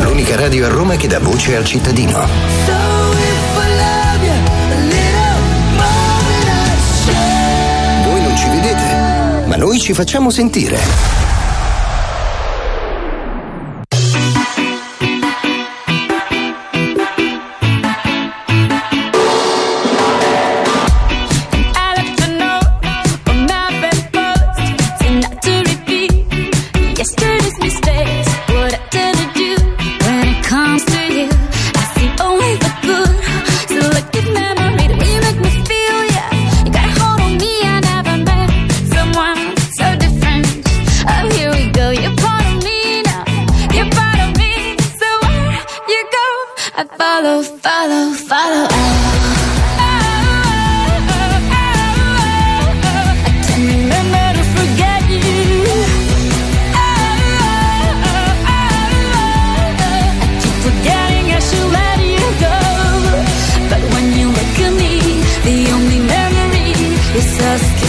[0.00, 2.26] L'unica radio a Roma che dà voce al cittadino.
[8.04, 11.17] Voi non ci vedete, ma noi ci facciamo sentire.
[47.28, 48.66] Follow, follow, follow.
[53.20, 55.20] I can't remember to forget you.
[60.40, 62.56] keep forgetting I should let you go.
[63.70, 64.92] But when you look at me,
[65.48, 66.70] the only memory
[67.20, 67.87] is us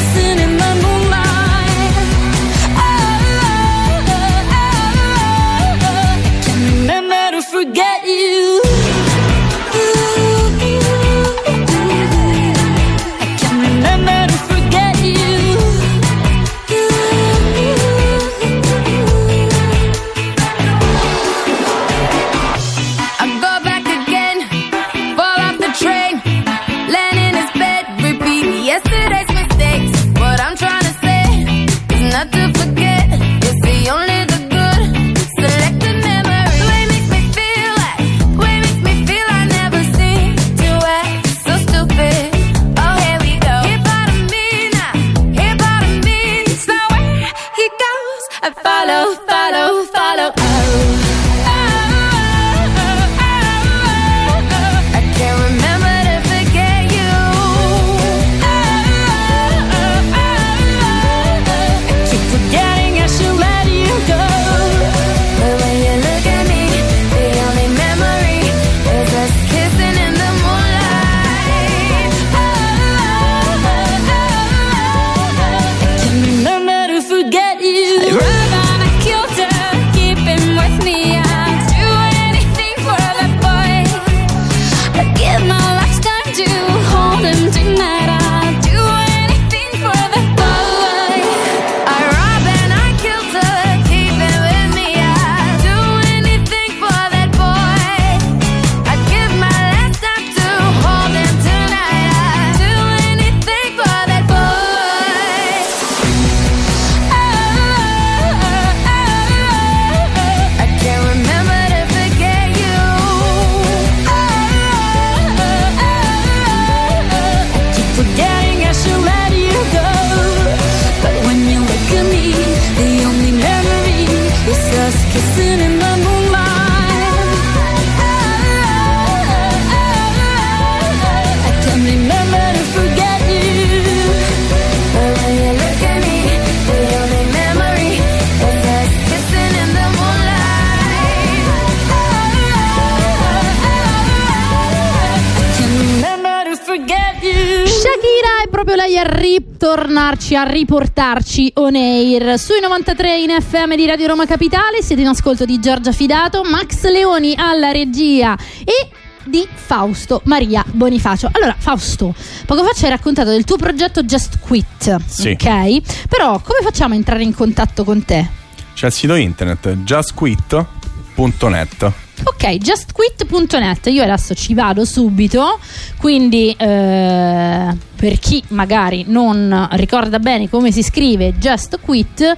[150.29, 154.81] ritornarci, a riportarci on air sui 93 in FM di Radio Roma Capitale.
[154.81, 158.89] Siete in ascolto di Giorgia Fidato, Max Leoni alla regia e
[159.25, 161.29] di Fausto Maria Bonifacio.
[161.31, 162.13] Allora, Fausto,
[162.45, 165.29] poco fa ci hai raccontato del tuo progetto Just Quit, Sì.
[165.29, 166.07] ok?
[166.07, 168.27] Però come facciamo a entrare in contatto con te?
[168.73, 171.91] C'è il sito internet justquit.net.
[172.23, 175.59] Ok, justquit.net, io adesso ci vado subito,
[175.97, 182.35] quindi eh, per chi magari non ricorda bene come si scrive Just Quit,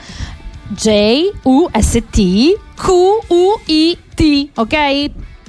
[3.31, 4.75] J-U-S-T-Q-U-I-T, ok?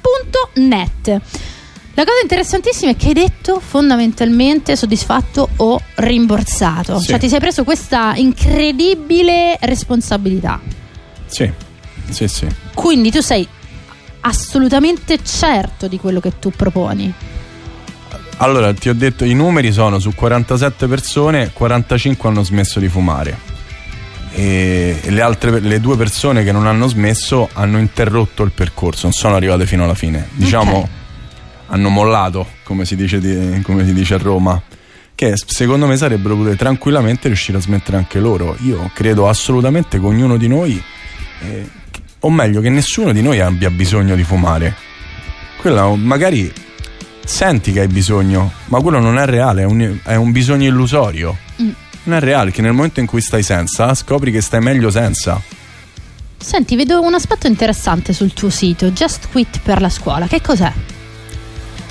[0.00, 1.08] Punto net.
[1.94, 7.08] La cosa interessantissima è che hai detto fondamentalmente soddisfatto o rimborsato, Sì.
[7.08, 10.58] cioè ti sei preso questa incredibile responsabilità.
[11.26, 11.50] Sì,
[12.08, 12.46] sì, sì.
[12.74, 13.46] Quindi tu sei
[14.22, 17.12] assolutamente certo di quello che tu proponi.
[18.38, 23.50] Allora, ti ho detto, i numeri sono su 47 persone, 45 hanno smesso di fumare.
[24.34, 29.12] E le altre, le due persone che non hanno smesso hanno interrotto il percorso, non
[29.12, 30.28] sono arrivate fino alla fine.
[30.32, 30.88] Diciamo, Ok.
[31.68, 34.60] hanno mollato, come si dice, di- come si dice a Roma.
[35.14, 38.56] Che secondo me sarebbero potute tranquillamente riuscire a smettere anche loro.
[38.62, 40.82] Io credo assolutamente che ognuno di noi,
[41.42, 41.68] eh,
[42.24, 44.74] o meglio, che nessuno di noi abbia bisogno di fumare.
[45.58, 46.52] Quella magari
[47.24, 51.36] senti che hai bisogno, ma quello non è reale, è un, è un bisogno illusorio.
[51.60, 51.70] Mm.
[52.04, 55.40] Non è reale che nel momento in cui stai senza, scopri che stai meglio senza.
[56.36, 60.26] Senti, vedo un aspetto interessante sul tuo sito, Just Quit per la scuola.
[60.26, 60.72] Che cos'è?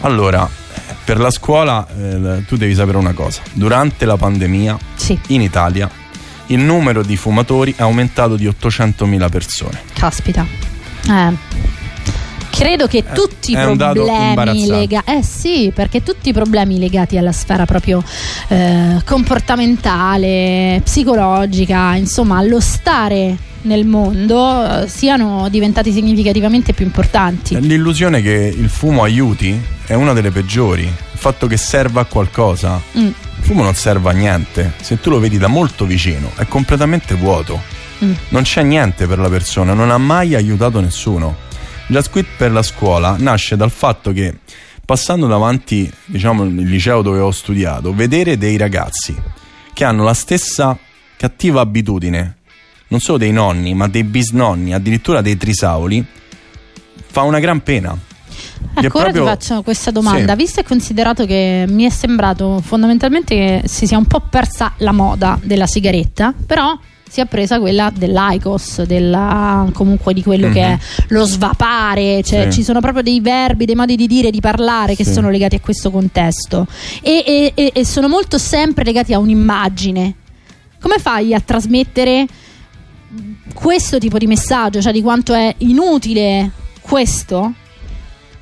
[0.02, 0.50] Allora,
[1.06, 3.42] per la scuola eh, tu devi sapere una cosa.
[3.54, 5.18] Durante la pandemia Sì.
[5.28, 5.90] in Italia
[6.52, 9.82] il numero di fumatori è aumentato di 800.000 persone.
[9.94, 10.46] Caspita.
[11.08, 11.50] Eh.
[12.50, 15.12] Credo che tutti i problemi legati.
[15.12, 18.04] Eh sì, perché tutti i problemi legati alla sfera proprio
[18.50, 27.60] eh, comportamentale, psicologica, insomma, allo stare nel mondo eh, siano diventati significativamente più importanti.
[27.60, 30.84] L'illusione che il fumo aiuti è una delle peggiori.
[30.84, 32.82] Il fatto che serva a qualcosa.
[32.98, 33.10] Mm,
[33.42, 34.74] Il fumo non serve a niente.
[34.82, 37.60] Se tu lo vedi da molto vicino, è completamente vuoto.
[38.04, 38.14] mm.
[38.30, 41.36] Non c'è niente per la persona, non ha mai aiutato nessuno.
[41.88, 44.38] Just Quit per la scuola nasce dal fatto che
[44.86, 49.16] passando davanti, diciamo, il liceo dove ho studiato, vedere dei ragazzi
[49.74, 50.78] che hanno la stessa
[51.18, 52.38] cattiva abitudine,
[52.90, 56.06] non solo dei nonni, ma dei bisnonni, addirittura dei trisauli,
[57.08, 57.98] fa una gran pena.
[58.74, 60.32] Ecco, ora proprio- ti faccio questa domanda.
[60.34, 60.38] Sì.
[60.38, 64.92] Visto e considerato che mi è sembrato fondamentalmente che si sia un po' persa la
[64.92, 70.78] moda della sigaretta, però si è presa quella dell'ICOS, della, comunque di quello che è
[71.10, 72.50] lo svapare, cioè Mhm.
[72.52, 72.58] Sì.
[72.60, 75.12] ci sono proprio dei verbi, dei modi di dire, di parlare che Sì.
[75.12, 76.66] sono legati a questo contesto
[77.02, 80.16] e, e- e- e sono molto sempre legati a un'immagine.
[80.80, 82.26] Come fai a trasmettere
[83.54, 87.54] questo tipo di messaggio, cioè di quanto è inutile questo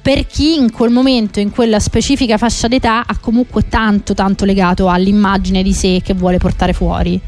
[0.01, 4.89] per chi in quel momento, in quella specifica fascia d'età, ha comunque tanto, tanto legato
[4.89, 7.19] all'immagine di sé che vuole portare fuori.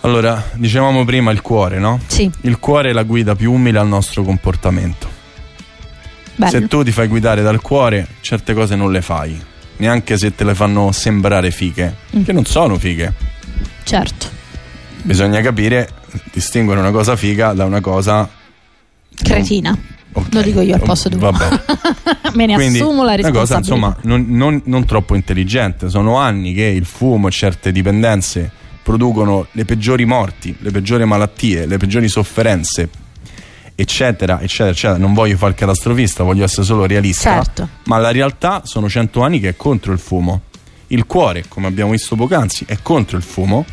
[0.00, 2.00] Allora, dicevamo prima il cuore, no?
[2.06, 2.28] Sì.
[2.40, 5.08] Il cuore è la guida più umile al nostro comportamento.
[6.34, 6.50] Bello.
[6.50, 9.40] Se tu ti fai guidare dal cuore, certe cose non le fai,
[9.76, 12.22] neanche se te le fanno sembrare fighe, Mm.
[12.24, 13.12] che non sono fighe.
[13.84, 14.26] Certo.
[15.02, 15.88] Bisogna capire,
[16.32, 18.28] distinguere una cosa figa da una cosa.
[19.14, 19.76] Cretina.
[20.30, 21.18] Lo dico io al posto tuo.
[21.18, 21.48] Vabbè.
[22.34, 25.88] Me ne Quindi, assumo la una cosa insomma non, non- non troppo intelligente.
[25.88, 28.50] Sono anni che il fumo e certe dipendenze
[28.82, 32.88] producono le peggiori morti, le peggiori malattie, le peggiori sofferenze,
[33.74, 34.98] eccetera, eccetera, eccetera.
[34.98, 37.34] Non voglio fare il catastrofista, voglio essere solo realista.
[37.42, 37.68] Certo.
[37.84, 40.42] Ma la realtà sono cento anni che è contro il fumo.
[40.88, 43.64] Il cuore, come abbiamo visto poc'anzi, è contro il fumo.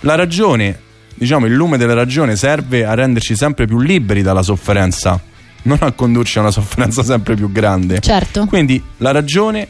[0.00, 0.78] La ragione,
[1.14, 5.20] diciamo, il lume della ragione serve a renderci sempre più liberi dalla sofferenza,
[5.66, 8.00] non a condurci a una sofferenza sempre più grande.
[8.00, 8.46] Certo.
[8.46, 9.68] Quindi la ragione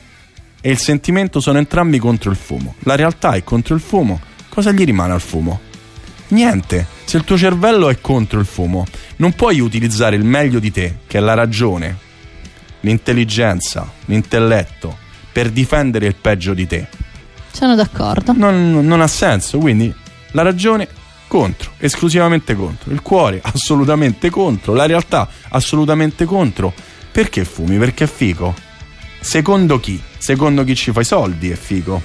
[0.61, 2.75] e il sentimento sono entrambi contro il fumo.
[2.81, 4.21] La realtà è contro il fumo.
[4.49, 5.61] Cosa gli rimane al fumo?
[6.29, 6.87] Niente.
[7.05, 8.85] Se il tuo cervello è contro il fumo,
[9.17, 11.97] non puoi utilizzare il meglio di te, che è la ragione,
[12.81, 14.97] l'intelligenza, l'intelletto,
[15.31, 16.89] per difendere il peggio di te.
[17.53, 18.33] Sono d'accordo.
[18.33, 19.95] Non, non ha senso, quindi
[20.33, 20.89] la ragione
[21.27, 26.73] contro, esclusivamente contro, il cuore assolutamente contro, la realtà assolutamente contro.
[27.11, 27.79] Perché fumi?
[27.79, 28.55] Perché è figo.
[29.21, 30.01] Secondo chi?
[30.19, 32.03] Secondo chi ci fa i soldi è figo.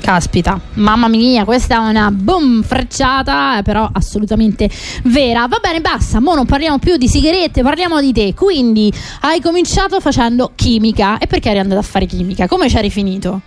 [0.00, 4.70] Caspita, mamma mia, questa è una boom frecciata, eh, però assolutamente
[5.04, 5.46] vera.
[5.46, 8.34] Va bene, basta, mo non parliamo più di sigarette, parliamo di te.
[8.34, 11.18] Quindi hai cominciato facendo chimica.
[11.18, 12.46] E perché eri andato a fare chimica?
[12.46, 13.40] Come ci eri finito?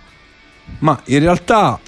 [0.78, 1.78] Ma in realtà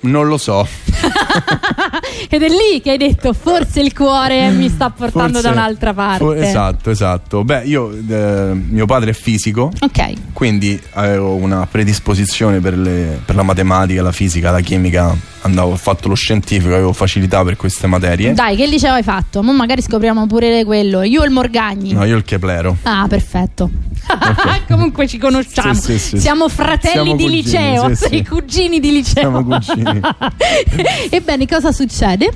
[0.00, 0.66] non lo so.
[2.28, 5.94] Ed è lì che hai detto forse il cuore mi sta portando Forse- da un'altra
[5.94, 6.24] parte.
[6.24, 7.44] fo- esatto, esatto.
[7.44, 10.12] Beh, io, eh, mio padre è fisico, Ok.
[10.32, 15.16] quindi avevo una predisposizione per, le- per la matematica, la fisica, la chimica.
[15.42, 18.32] Andavo, ho fatto lo scientifico, avevo facilità per queste materie.
[18.32, 19.42] Dai, che liceo hai fatto?
[19.42, 21.02] Mo magari scopriamo pure quello.
[21.02, 21.92] Io il Morgagni.
[21.92, 22.76] No, io il Keplero.
[22.82, 23.70] Ah, perfetto.
[24.68, 25.74] Comunque ci conosciamo.
[25.74, 26.18] Sì, sì, sì.
[26.18, 28.24] Siamo fratelli Siamo di cugini, liceo, sei sì.
[28.24, 29.14] cugini di liceo.
[29.14, 30.00] Siamo cugini.
[31.10, 32.30] Ebbene, cosa succede?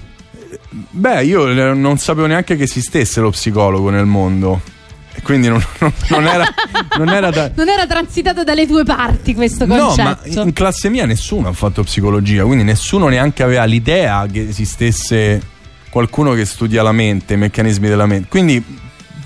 [0.91, 4.61] Beh, io eh, non sapevo neanche che esistesse lo psicologo nel mondo.
[5.15, 6.45] E Quindi non, non- non era,
[6.99, 7.51] non era da.
[7.57, 10.43] Non era transitato dalle tue parti questo No, ma concetto.
[10.43, 15.41] in classe mia nessuno ha fatto psicologia, quindi nessuno neanche aveva l'idea che esistesse
[15.91, 18.29] qualcuno che studia la mente, i meccanismi della mente.
[18.29, 18.65] Quindi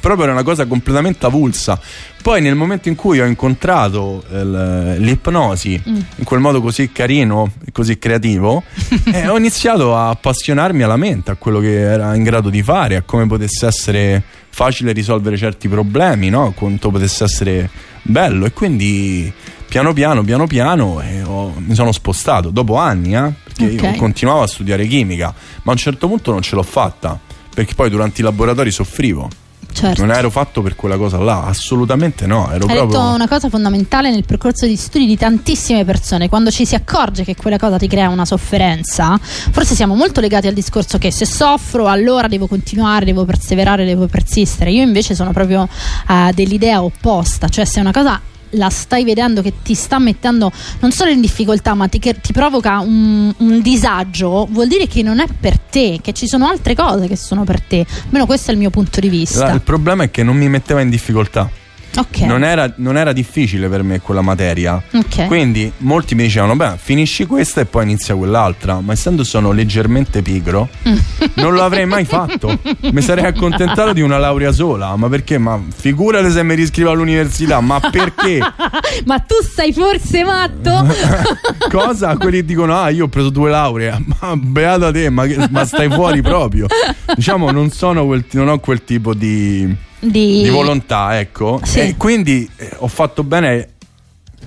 [0.06, 1.80] proprio era una cosa completamente avulsa.
[2.22, 5.94] Poi nel momento in cui ho incontrato il- l'ipnosi Mm.
[6.16, 8.62] in quel modo così carino e così creativo,
[9.12, 12.94] eh, ho iniziato a appassionarmi alla mente, a quello che era in grado di fare,
[12.96, 16.52] a come potesse essere facile risolvere certi problemi, no?
[16.56, 17.68] quanto potesse essere
[18.02, 18.46] bello.
[18.46, 19.32] E quindi
[19.68, 23.82] piano piano, piano piano eh, ho- mi sono spostato dopo anni, eh, perché Ok.
[23.82, 25.26] io continuavo a studiare chimica,
[25.62, 27.18] ma a un certo punto non ce l'ho fatta,
[27.54, 29.28] perché poi durante i laboratori soffrivo.
[29.76, 30.00] Certo.
[30.06, 32.50] Non ero fatto per quella cosa là, assolutamente no.
[32.50, 32.86] Ero Hai proprio.
[32.86, 36.30] detto una cosa fondamentale nel percorso di studi di tantissime persone.
[36.30, 40.46] Quando ci si accorge che quella cosa ti crea una sofferenza, forse siamo molto legati
[40.46, 44.70] al discorso che se soffro allora devo continuare, devo perseverare, devo persistere.
[44.70, 45.68] Io invece sono proprio
[46.08, 48.18] eh, dell'idea opposta, cioè se una cosa
[48.56, 50.50] la stai vedendo che ti sta mettendo
[50.80, 55.20] non solo in difficoltà ma ti, ti provoca un, un disagio vuol dire che non
[55.20, 58.54] è per te che ci sono altre cose che sono per te almeno questo è
[58.54, 61.48] il mio punto di vista La- il problema è che non mi metteva in difficoltà.
[61.96, 64.82] Ok Non, era, non era difficile per me quella materia.
[64.92, 65.26] Ok.
[65.26, 68.80] Quindi molti mi dicevano: Beh, finisci questa e poi inizia quell'altra.
[68.80, 70.68] Ma essendo sono leggermente pigro,
[71.34, 72.58] non lo avrei mai fatto.
[72.80, 74.94] Mi sarei accontentato di una laurea sola.
[74.96, 75.38] Ma perché?
[75.38, 77.60] Ma figurate se mi riscrivo all'università.
[77.60, 78.38] Ma perché?
[79.04, 80.94] Ma tu sei forse matto?
[81.70, 82.16] Cosa?
[82.16, 84.04] Quelli dicono: Ah, io ho preso due lauree.
[84.20, 86.66] Ma beata te, ma, ma stai fuori proprio.
[87.14, 89.74] Diciamo, non, sono quel, non ho quel tipo di,
[90.10, 91.60] Di- di volontà, ecco.
[91.64, 91.80] Sì.
[91.80, 93.68] E quindi eh, ho fatto bene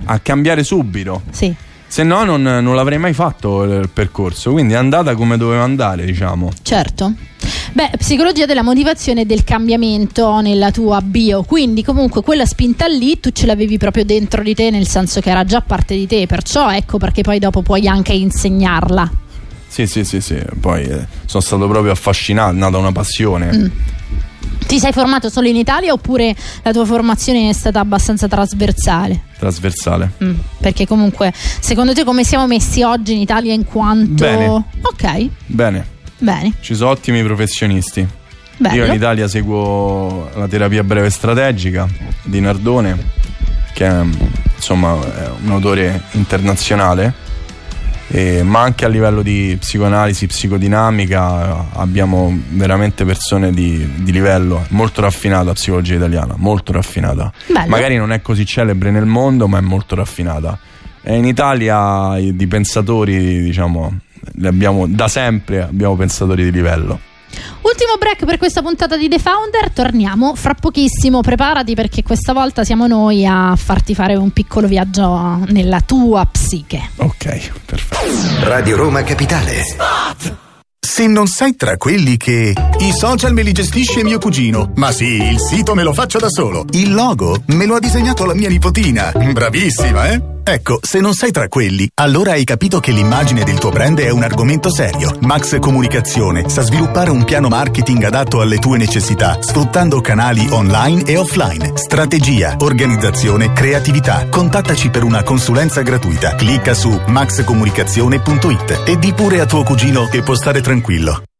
[0.04, 1.22] a cambiare subito.
[1.30, 1.54] Sì.
[1.86, 4.52] Se no, non, non l'avrei mai fatto il percorso.
[4.52, 6.50] Quindi è andata come doveva andare, diciamo.
[6.62, 7.12] Certo.
[7.72, 13.20] Beh, psicologia della motivazione e del cambiamento nella tua bio, quindi comunque quella spinta lì
[13.20, 16.26] tu ce l'avevi proprio dentro di te, nel senso che era già parte di te,
[16.26, 19.10] perciò ecco perché poi dopo puoi anche insegnarla.
[19.68, 20.40] Sì, sì, sì, sì.
[20.60, 23.52] Poi eh, sono stato proprio affascinato, nata una passione.
[23.52, 23.66] Mm.
[24.66, 29.22] Ti sei formato solo in Italia oppure la tua formazione è stata abbastanza trasversale?
[29.38, 30.12] Trasversale.
[30.22, 34.22] Mm, Perché comunque, secondo te come siamo messi oggi in Italia in quanto...
[34.24, 34.46] Bene.
[34.82, 35.86] Ok, Bene,
[36.18, 36.52] bene.
[36.60, 38.06] ci sono ottimi professionisti.
[38.58, 38.74] Bello.
[38.76, 41.88] Io in Italia seguo la terapia breve strategica
[42.22, 42.96] di Nardone,
[43.72, 44.04] che è
[44.54, 47.12] insomma è un autore internazionale,
[48.12, 55.00] e- ma anche a livello di psicoanalisi, psicodinamica abbiamo veramente persone di, di livello molto
[55.00, 57.32] raffinata la psicologia italiana, molto raffinata.
[57.46, 57.68] Bello.
[57.68, 60.58] Magari non è così celebre nel mondo, ma è molto raffinata.
[61.02, 63.96] E in Italia di pensatori, diciamo,
[64.42, 67.08] abbiamo da sempre abbiamo pensatori di livello.
[67.62, 72.64] Ultimo break per questa puntata di The Founder, torniamo fra pochissimo, preparati perché questa volta
[72.64, 76.90] siamo noi a farti fare un piccolo viaggio nella tua psiche.
[76.96, 78.48] Ok, perfetto.
[78.48, 80.49] Radio Roma Capitale.
[80.92, 85.22] Se non sei tra quelli che i social me li gestisce mio cugino, ma sì,
[85.22, 86.64] il sito me lo faccio da solo.
[86.72, 89.12] Il logo me lo ha disegnato la mia nipotina.
[89.12, 90.38] Bravissima, eh?
[90.42, 94.10] Ecco, se non sei tra quelli, allora hai capito che l'immagine del tuo brand è
[94.10, 95.16] un argomento serio.
[95.20, 101.16] Max Comunicazione sa sviluppare un piano marketing adatto alle tue necessità, sfruttando canali online e
[101.16, 101.72] offline.
[101.76, 104.26] Strategia, organizzazione, creatività.
[104.28, 106.34] Contattaci per una consulenza gratuita.
[106.34, 111.29] Clicca su maxcomunicazione.it e di pure a tuo cugino che può stare tranquillo tranquillo.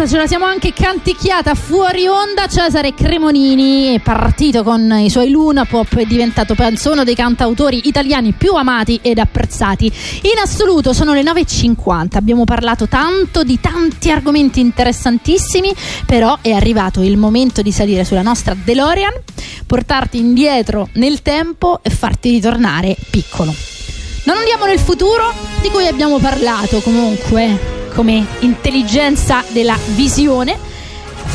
[0.00, 0.06] Meravigliosa.
[0.06, 2.46] Ce la siamo anche canticchiata fuori onda.
[2.46, 7.88] Cesare Cremonini è partito con i suoi Luna Pop, è diventato penso uno dei cantautori
[7.88, 9.86] italiani più amati ed apprezzati.
[9.86, 12.16] In assoluto sono le 9.50.
[12.16, 15.74] Abbiamo parlato tanto di tanti argomenti interessantissimi,
[16.06, 19.12] però è arrivato il momento di salire sulla nostra DeLorean,
[19.66, 23.54] portarti indietro nel tempo e farti ritornare piccolo.
[24.24, 30.56] Non andiamo nel futuro, di cui abbiamo parlato comunque come intelligenza della visione,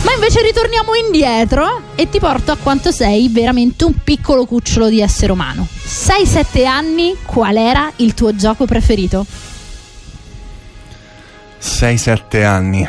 [0.04, 5.02] ma invece ritorniamo indietro e ti porto a quanto sei veramente un piccolo cucciolo di
[5.02, 5.68] essere umano.
[5.86, 9.26] 6-7 anni, qual era il tuo gioco preferito?
[11.62, 12.88] 6-7 anni.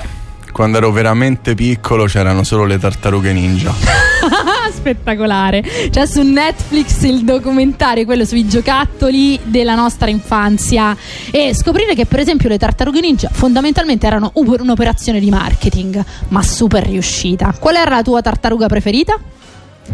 [0.53, 3.75] quando ero veramente piccolo c'erano solo le tartarughe ninja.
[4.73, 5.63] Spettacolare.
[5.91, 10.97] C'è su Netflix il documentario, quello sui giocattoli della nostra infanzia.
[11.31, 16.85] E scoprire che, per esempio, le tartarughe ninja fondamentalmente erano un'operazione di marketing, ma super
[16.85, 17.55] riuscita.
[17.59, 19.19] Qual era la tua tartaruga preferita?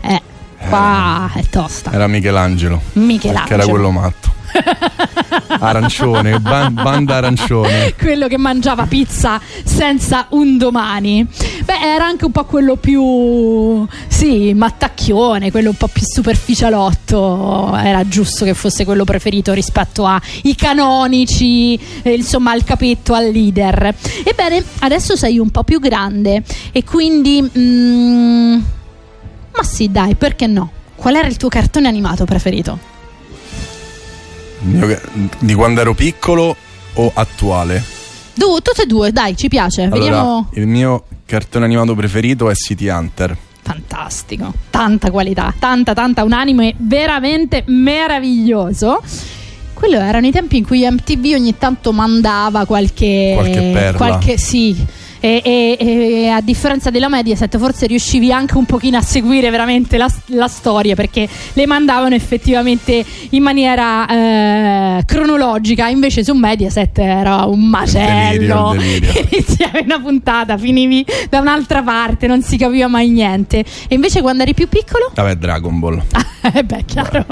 [0.01, 0.23] Eh,
[0.69, 1.93] qua è tosta.
[1.93, 2.81] Era Michelangelo.
[2.95, 3.47] Michelangelo.
[3.47, 4.41] Che era quello matto.
[5.61, 7.95] Arancione, ba- banda arancione.
[7.99, 11.27] quello che mangiava pizza senza un domani.
[11.65, 17.77] Beh, era anche un po' quello più, sì, mattacchione, quello un po' più superficialotto.
[17.77, 23.95] Era giusto che fosse quello preferito rispetto ai canonici, eh, insomma, al capetto, al leader.
[24.25, 26.43] Ebbene, adesso sei un po' più grande
[26.73, 27.43] e quindi...
[27.59, 28.61] mm,
[29.55, 30.71] ma sì, dai, perché no?
[30.97, 32.91] Qual era il tuo cartone animato preferito?
[34.65, 36.55] Di quando ero piccolo
[36.95, 37.83] o attuale?
[38.35, 39.83] Du- tutte e due, dai, ci piace.
[39.83, 40.49] Allora, Vediamo.
[40.55, 43.37] il mio cartone animato preferito è City Hunter.
[43.65, 49.01] fantastico, tanta qualità, tanta tanta un anime veramente meraviglioso.
[49.73, 53.97] Quello erano i tempi in cui MTV ogni tanto mandava qualche Qualche perla.
[53.97, 54.77] qualche- sì.
[55.25, 59.97] E, e- e a differenza della Mediaset forse riuscivi anche un pochino a seguire veramente
[59.97, 67.45] la, la storia perché le mandavano effettivamente in maniera eh, cronologica invece su Mediaset era
[67.45, 69.13] un macello Delirio, delirio.
[69.31, 74.43] iniziavi una puntata finivi da un'altra parte non si capiva mai niente e invece quando
[74.43, 76.03] eri più piccolo Vabbè, Dragon Ball.
[76.53, 77.25] eh beh chiaro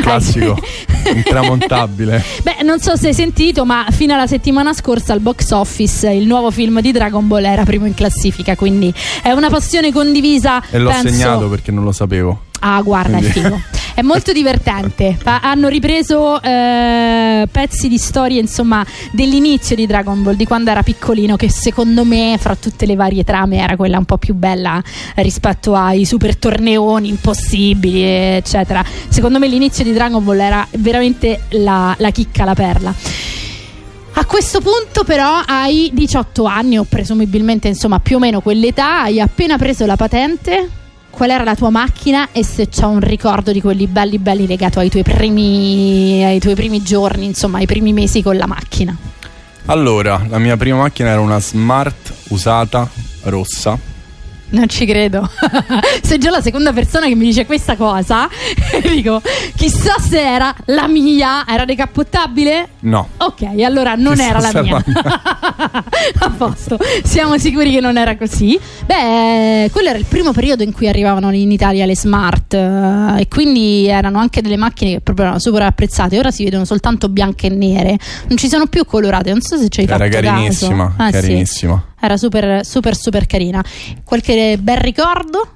[0.00, 0.58] Classico,
[1.14, 2.24] intramontabile.
[2.42, 6.26] Beh, non so se hai sentito, ma fino alla settimana scorsa al box office il
[6.26, 8.92] nuovo film di Dragon Ball era primo in classifica, quindi
[9.22, 10.62] è una passione condivisa.
[10.70, 12.42] E l'ho penso- segnato perché non lo sapevo.
[12.60, 13.60] Ah, guarda, è Quindi- figo.
[13.98, 15.18] È molto divertente.
[15.24, 21.34] Hanno ripreso eh, pezzi di storie, insomma, dell'inizio di Dragon Ball, di quando era piccolino,
[21.34, 24.80] che secondo me, fra tutte le varie trame, era quella un po' più bella
[25.16, 28.84] rispetto ai super torneoni impossibili, eccetera.
[29.08, 32.94] Secondo me l'inizio di Dragon Ball era veramente la, la chicca, la perla.
[34.18, 39.20] A questo punto però hai 18 anni o presumibilmente insomma più o meno quell'età, hai
[39.20, 40.68] appena preso la patente.
[41.08, 44.80] Qual era la tua macchina e se c'è un ricordo di quelli belli belli legato
[44.80, 48.96] ai tuoi primi, ai tuoi primi giorni, insomma ai primi mesi con la macchina?
[49.66, 52.90] Allora, la mia prima macchina era una Smart usata
[53.22, 53.78] rossa.
[54.50, 55.28] Non ci credo.
[56.02, 58.28] Sei già la seconda persona che mi dice questa cosa.
[58.82, 59.20] dico,
[59.54, 61.46] chissà se era la mia.
[61.46, 62.68] Era decappottabile?
[62.80, 63.08] No.
[63.18, 64.84] Ok, allora non Chissà era la mia.
[66.20, 68.58] A posto, siamo sicuri che non era così.
[68.86, 73.28] Beh, quello era il primo periodo in cui arrivavano in Italia le smart eh, e
[73.28, 76.18] quindi erano anche delle macchine che proprio erano super apprezzate.
[76.18, 79.30] Ora si vedono soltanto bianche e nere, non ci sono più colorate.
[79.30, 81.16] Non so se ci hai Era fatto carinissima, caso.
[81.16, 81.87] Eh, sì.
[82.00, 83.64] Era super, super, super carina.
[84.04, 85.48] Qualche bel ricordo?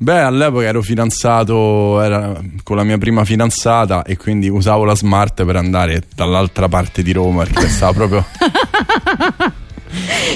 [0.00, 5.44] Beh, all'epoca ero fidanzato era con la mia prima fidanzata e quindi usavo la Smart
[5.44, 8.24] per andare dall'altra parte di Roma perché stava proprio.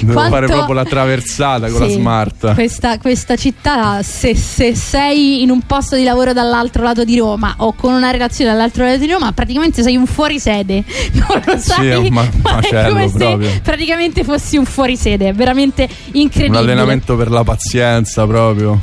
[0.01, 2.53] Dovevo Quanto- fare proprio la traversata con la Sì, Smart.
[2.53, 7.53] Questa, questa città, se, se sei in un posto di lavoro dall'altro lato di Roma
[7.57, 10.83] o con una relazione dall'altro lato di Roma, praticamente sei un fuorisede.
[11.13, 11.95] Non lo sai?
[11.95, 13.49] un ma- ma è come se proprio.
[13.61, 15.29] praticamente fossi un fuorisede.
[15.29, 16.57] È veramente Un incredibile.
[16.59, 18.79] allenamento per la pazienza proprio.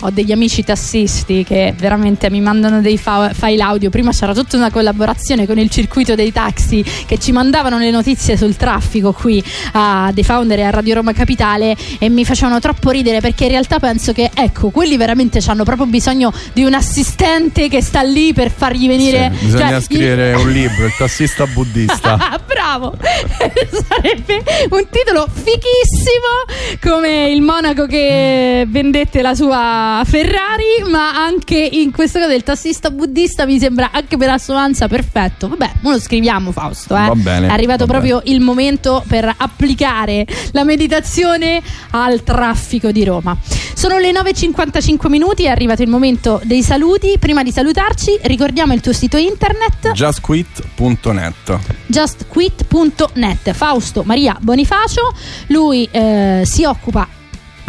[0.00, 3.90] Ho degli amici tassisti che veramente mi mandano dei fa- file audio.
[3.90, 8.36] Prima c'era tutta una collaborazione con il circuito dei taxi che ci mandavano le notizie
[8.36, 9.42] sul traffico qui
[9.72, 13.50] a The Founder e a Radio Roma Capitale e mi facevano troppo ridere perché in
[13.50, 18.32] realtà penso che ecco, quelli veramente hanno proprio bisogno di un assistente che sta lì
[18.32, 22.40] per fargli venire Sì, bisogna cioè, scrivere un libro, il tassista buddista.
[22.46, 22.94] Bravo!
[23.00, 31.92] Sarebbe un titolo fichissimo come il monaco che vendette la sua Ferrari, ma anche in
[31.92, 35.48] questo caso il tassista buddista mi sembra anche per assonanza perfetto.
[35.48, 37.06] Vabbè, lo scriviamo Fausto, eh.
[37.06, 43.04] Va bene, È arrivato va proprio il momento per applicare la meditazione al traffico di
[43.04, 43.36] Roma.
[43.74, 47.16] Sono le 9:55 minuti, è arrivato il momento dei saluti.
[47.18, 51.58] Prima di salutarci, ricordiamo il tuo sito internet Justquit.net.
[51.86, 55.12] justquit.net Fausto Maria Bonifacio
[55.48, 57.06] lui eh, si occupa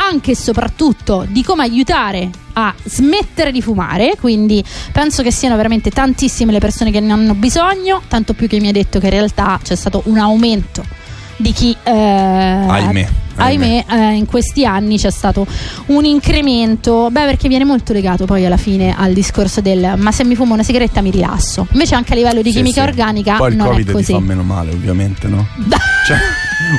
[0.09, 5.89] anche e soprattutto di come aiutare a smettere di fumare quindi penso che siano veramente
[5.89, 9.11] tantissime le persone che ne hanno bisogno tanto più che mi ha detto che in
[9.11, 10.83] realtà c'è stato un aumento
[11.37, 13.07] di chi eh, Ahimè.
[13.35, 15.45] ahimè, eh, in questi anni c'è stato
[15.87, 20.23] un incremento beh perché viene molto legato poi alla fine al discorso del ma se
[20.23, 22.87] mi fumo una sigaretta mi rilasso invece anche a livello di Sì, chimica sì.
[22.87, 25.45] organica Poi il non Covid è ti così fa meno male, ovviamente, no?
[26.07, 26.17] Cioè,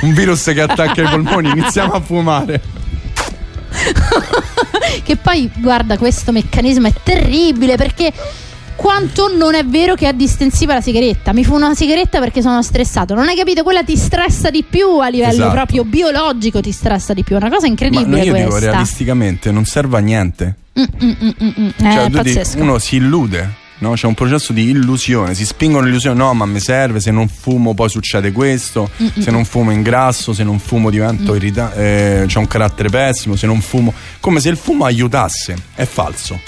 [0.03, 2.63] un virus che attacca i polmoni, iniziamo a fumare.
[5.03, 8.13] che poi, guarda, questo meccanismo è terribile perché
[8.77, 11.33] quanto non è vero che è distensiva la sigaretta.
[11.33, 13.15] Mi fumo una sigaretta perché sono stressato.
[13.15, 13.63] Non hai capito?
[13.63, 15.53] Quella ti stressa di più a livello Esatto.
[15.53, 17.35] proprio biologico, ti stressa di più.
[17.37, 18.71] È una cosa Ma incredibile no, io dico questa.
[18.71, 20.55] realisticamente, non serve a niente.
[20.79, 21.69] Mm, mm, mm, mm, mm.
[21.79, 22.61] Cioè, è dici, pazzesco.
[22.63, 23.65] uno si illude.
[23.79, 23.93] No?
[23.93, 27.75] C'è un processo di illusione, si spingono l'illusione, no ma mi serve, se non fumo
[27.75, 29.21] poi succede questo, Mm-mm.
[29.23, 31.37] se non fumo ingrasso, se non fumo divento Mm.
[31.37, 35.85] irrita- eh, c'ho un carattere pessimo, se non fumo, come se il fumo aiutasse, è
[35.85, 36.41] falso.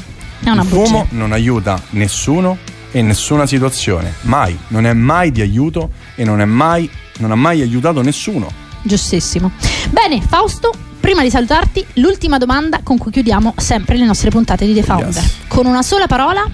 [0.42, 0.84] È una il bugia.
[0.86, 2.56] fumo non aiuta nessuno
[2.92, 7.34] e nessuna situazione, mai, non è mai di aiuto e non è mai, non ha
[7.34, 8.50] mai aiutato nessuno.
[8.80, 9.50] Giustissimo.
[9.90, 14.72] Bene, Fausto, prima di salutarti, l'ultima domanda con cui chiudiamo sempre le nostre puntate di
[14.72, 15.22] The Founder.
[15.48, 16.44] Con una sola parola,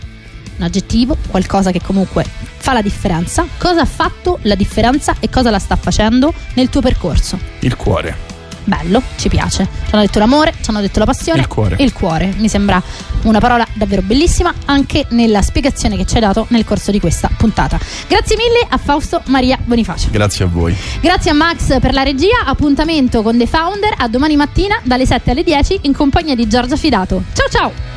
[0.57, 2.25] un aggettivo, qualcosa che comunque
[2.57, 3.47] fa la differenza.
[3.59, 7.39] Cosa ha fatto la differenza e cosa la sta facendo nel tuo percorso?
[7.61, 8.33] Il cuore.
[8.65, 9.69] Bello, ci piace.
[9.87, 11.41] Ci hanno detto l'amore, ci hanno detto la passione.
[11.41, 11.77] Il cuore.
[11.79, 12.33] Il cuore.
[12.39, 12.83] Mi sembra
[13.23, 17.31] una parola davvero bellissima anche nella spiegazione che ci hai dato nel corso di questa
[17.37, 17.79] puntata.
[18.09, 20.09] Grazie mille a Fausto Maria Bonifacio.
[20.11, 20.75] Grazie a voi.
[21.01, 22.45] Grazie a Max per la regia.
[22.47, 26.77] Appuntamento con The Founder a domani mattina dalle 7 alle 10 in compagnia di Giorgia
[26.77, 27.23] Fidato.
[27.35, 27.94] Ciao ciao!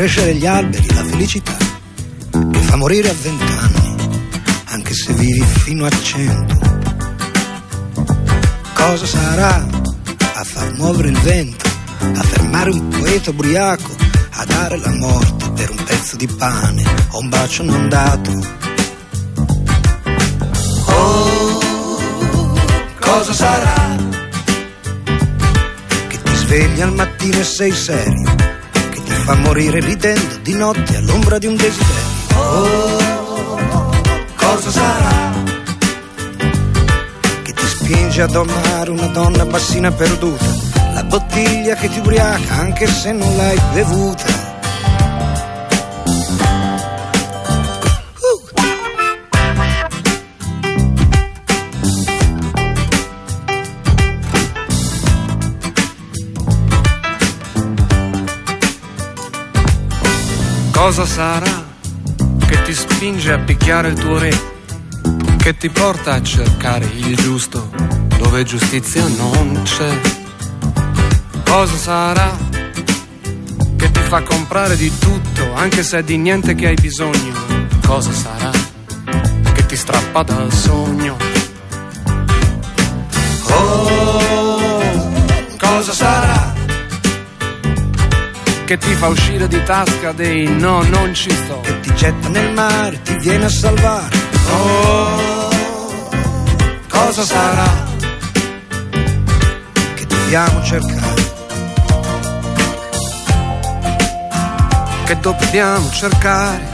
[0.00, 1.56] Crescere gli alberi, la felicità,
[2.30, 4.08] che fa morire a vent'anni,
[4.68, 6.58] anche se vivi fino a cento?
[8.72, 9.56] Cosa sarà
[10.36, 13.94] a far muovere il vento, a fermare un poeta ubriaco,
[14.30, 18.30] a dare la morte per un pezzo di pane o un bacio non dato?
[20.86, 21.60] Oh,
[23.00, 23.96] cosa sarà
[26.08, 28.49] che ti svegli al mattino e sei serio,
[29.24, 32.18] fa morire ridendo di notte all'ombra di un desiderio?
[32.36, 33.90] Oh,
[34.36, 35.32] cosa sarà
[37.42, 40.44] che ti spinge ad amare una donna bassina perduta?
[40.92, 44.39] La bottiglia che ti ubriaca anche se non l'hai bevuta.
[60.82, 61.66] Cosa sarà
[62.46, 64.32] che ti spinge a picchiare il tuo re?
[65.36, 67.70] Che ti porta a cercare il giusto
[68.16, 70.00] dove giustizia non c'è?
[71.44, 72.34] Cosa sarà
[73.76, 77.34] che ti fa comprare di tutto anche se è di niente che hai bisogno?
[77.86, 78.50] Cosa sarà
[79.52, 81.18] che ti strappa dal sogno?
[83.48, 85.10] Oh,
[85.58, 86.39] cosa sarà
[88.70, 91.58] Che ti fa uscire di tasca dei no, non ci sto.
[91.58, 94.16] che ti getta nel mare, ti viene a salvare?
[94.48, 95.50] Oh,
[96.88, 97.68] cosa sarà
[99.96, 101.22] che dobbiamo cercare?
[105.04, 106.69] Che dobbiamo cercare.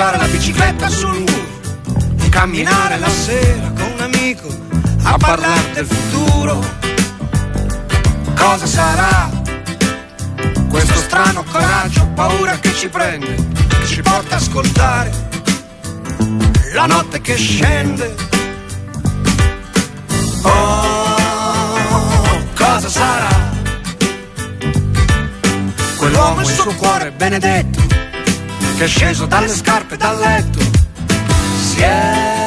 [0.00, 1.48] Lasciare la bicicletta sul muro?
[2.30, 4.48] Camminare la sera con un amico
[5.02, 6.64] a parlare del futuro.
[8.34, 9.30] Cosa sarà
[10.70, 15.10] questo strano coraggio, paura che ci prende, che ci porta a ascoltare
[16.72, 18.14] la notte che scende?
[20.42, 21.16] Oh,
[22.54, 23.28] cosa sarà
[25.98, 27.89] quell'uomo e il suo cuore benedetto
[28.84, 30.58] è sceso dalle scarpe dal letto.
[31.60, 32.39] Si è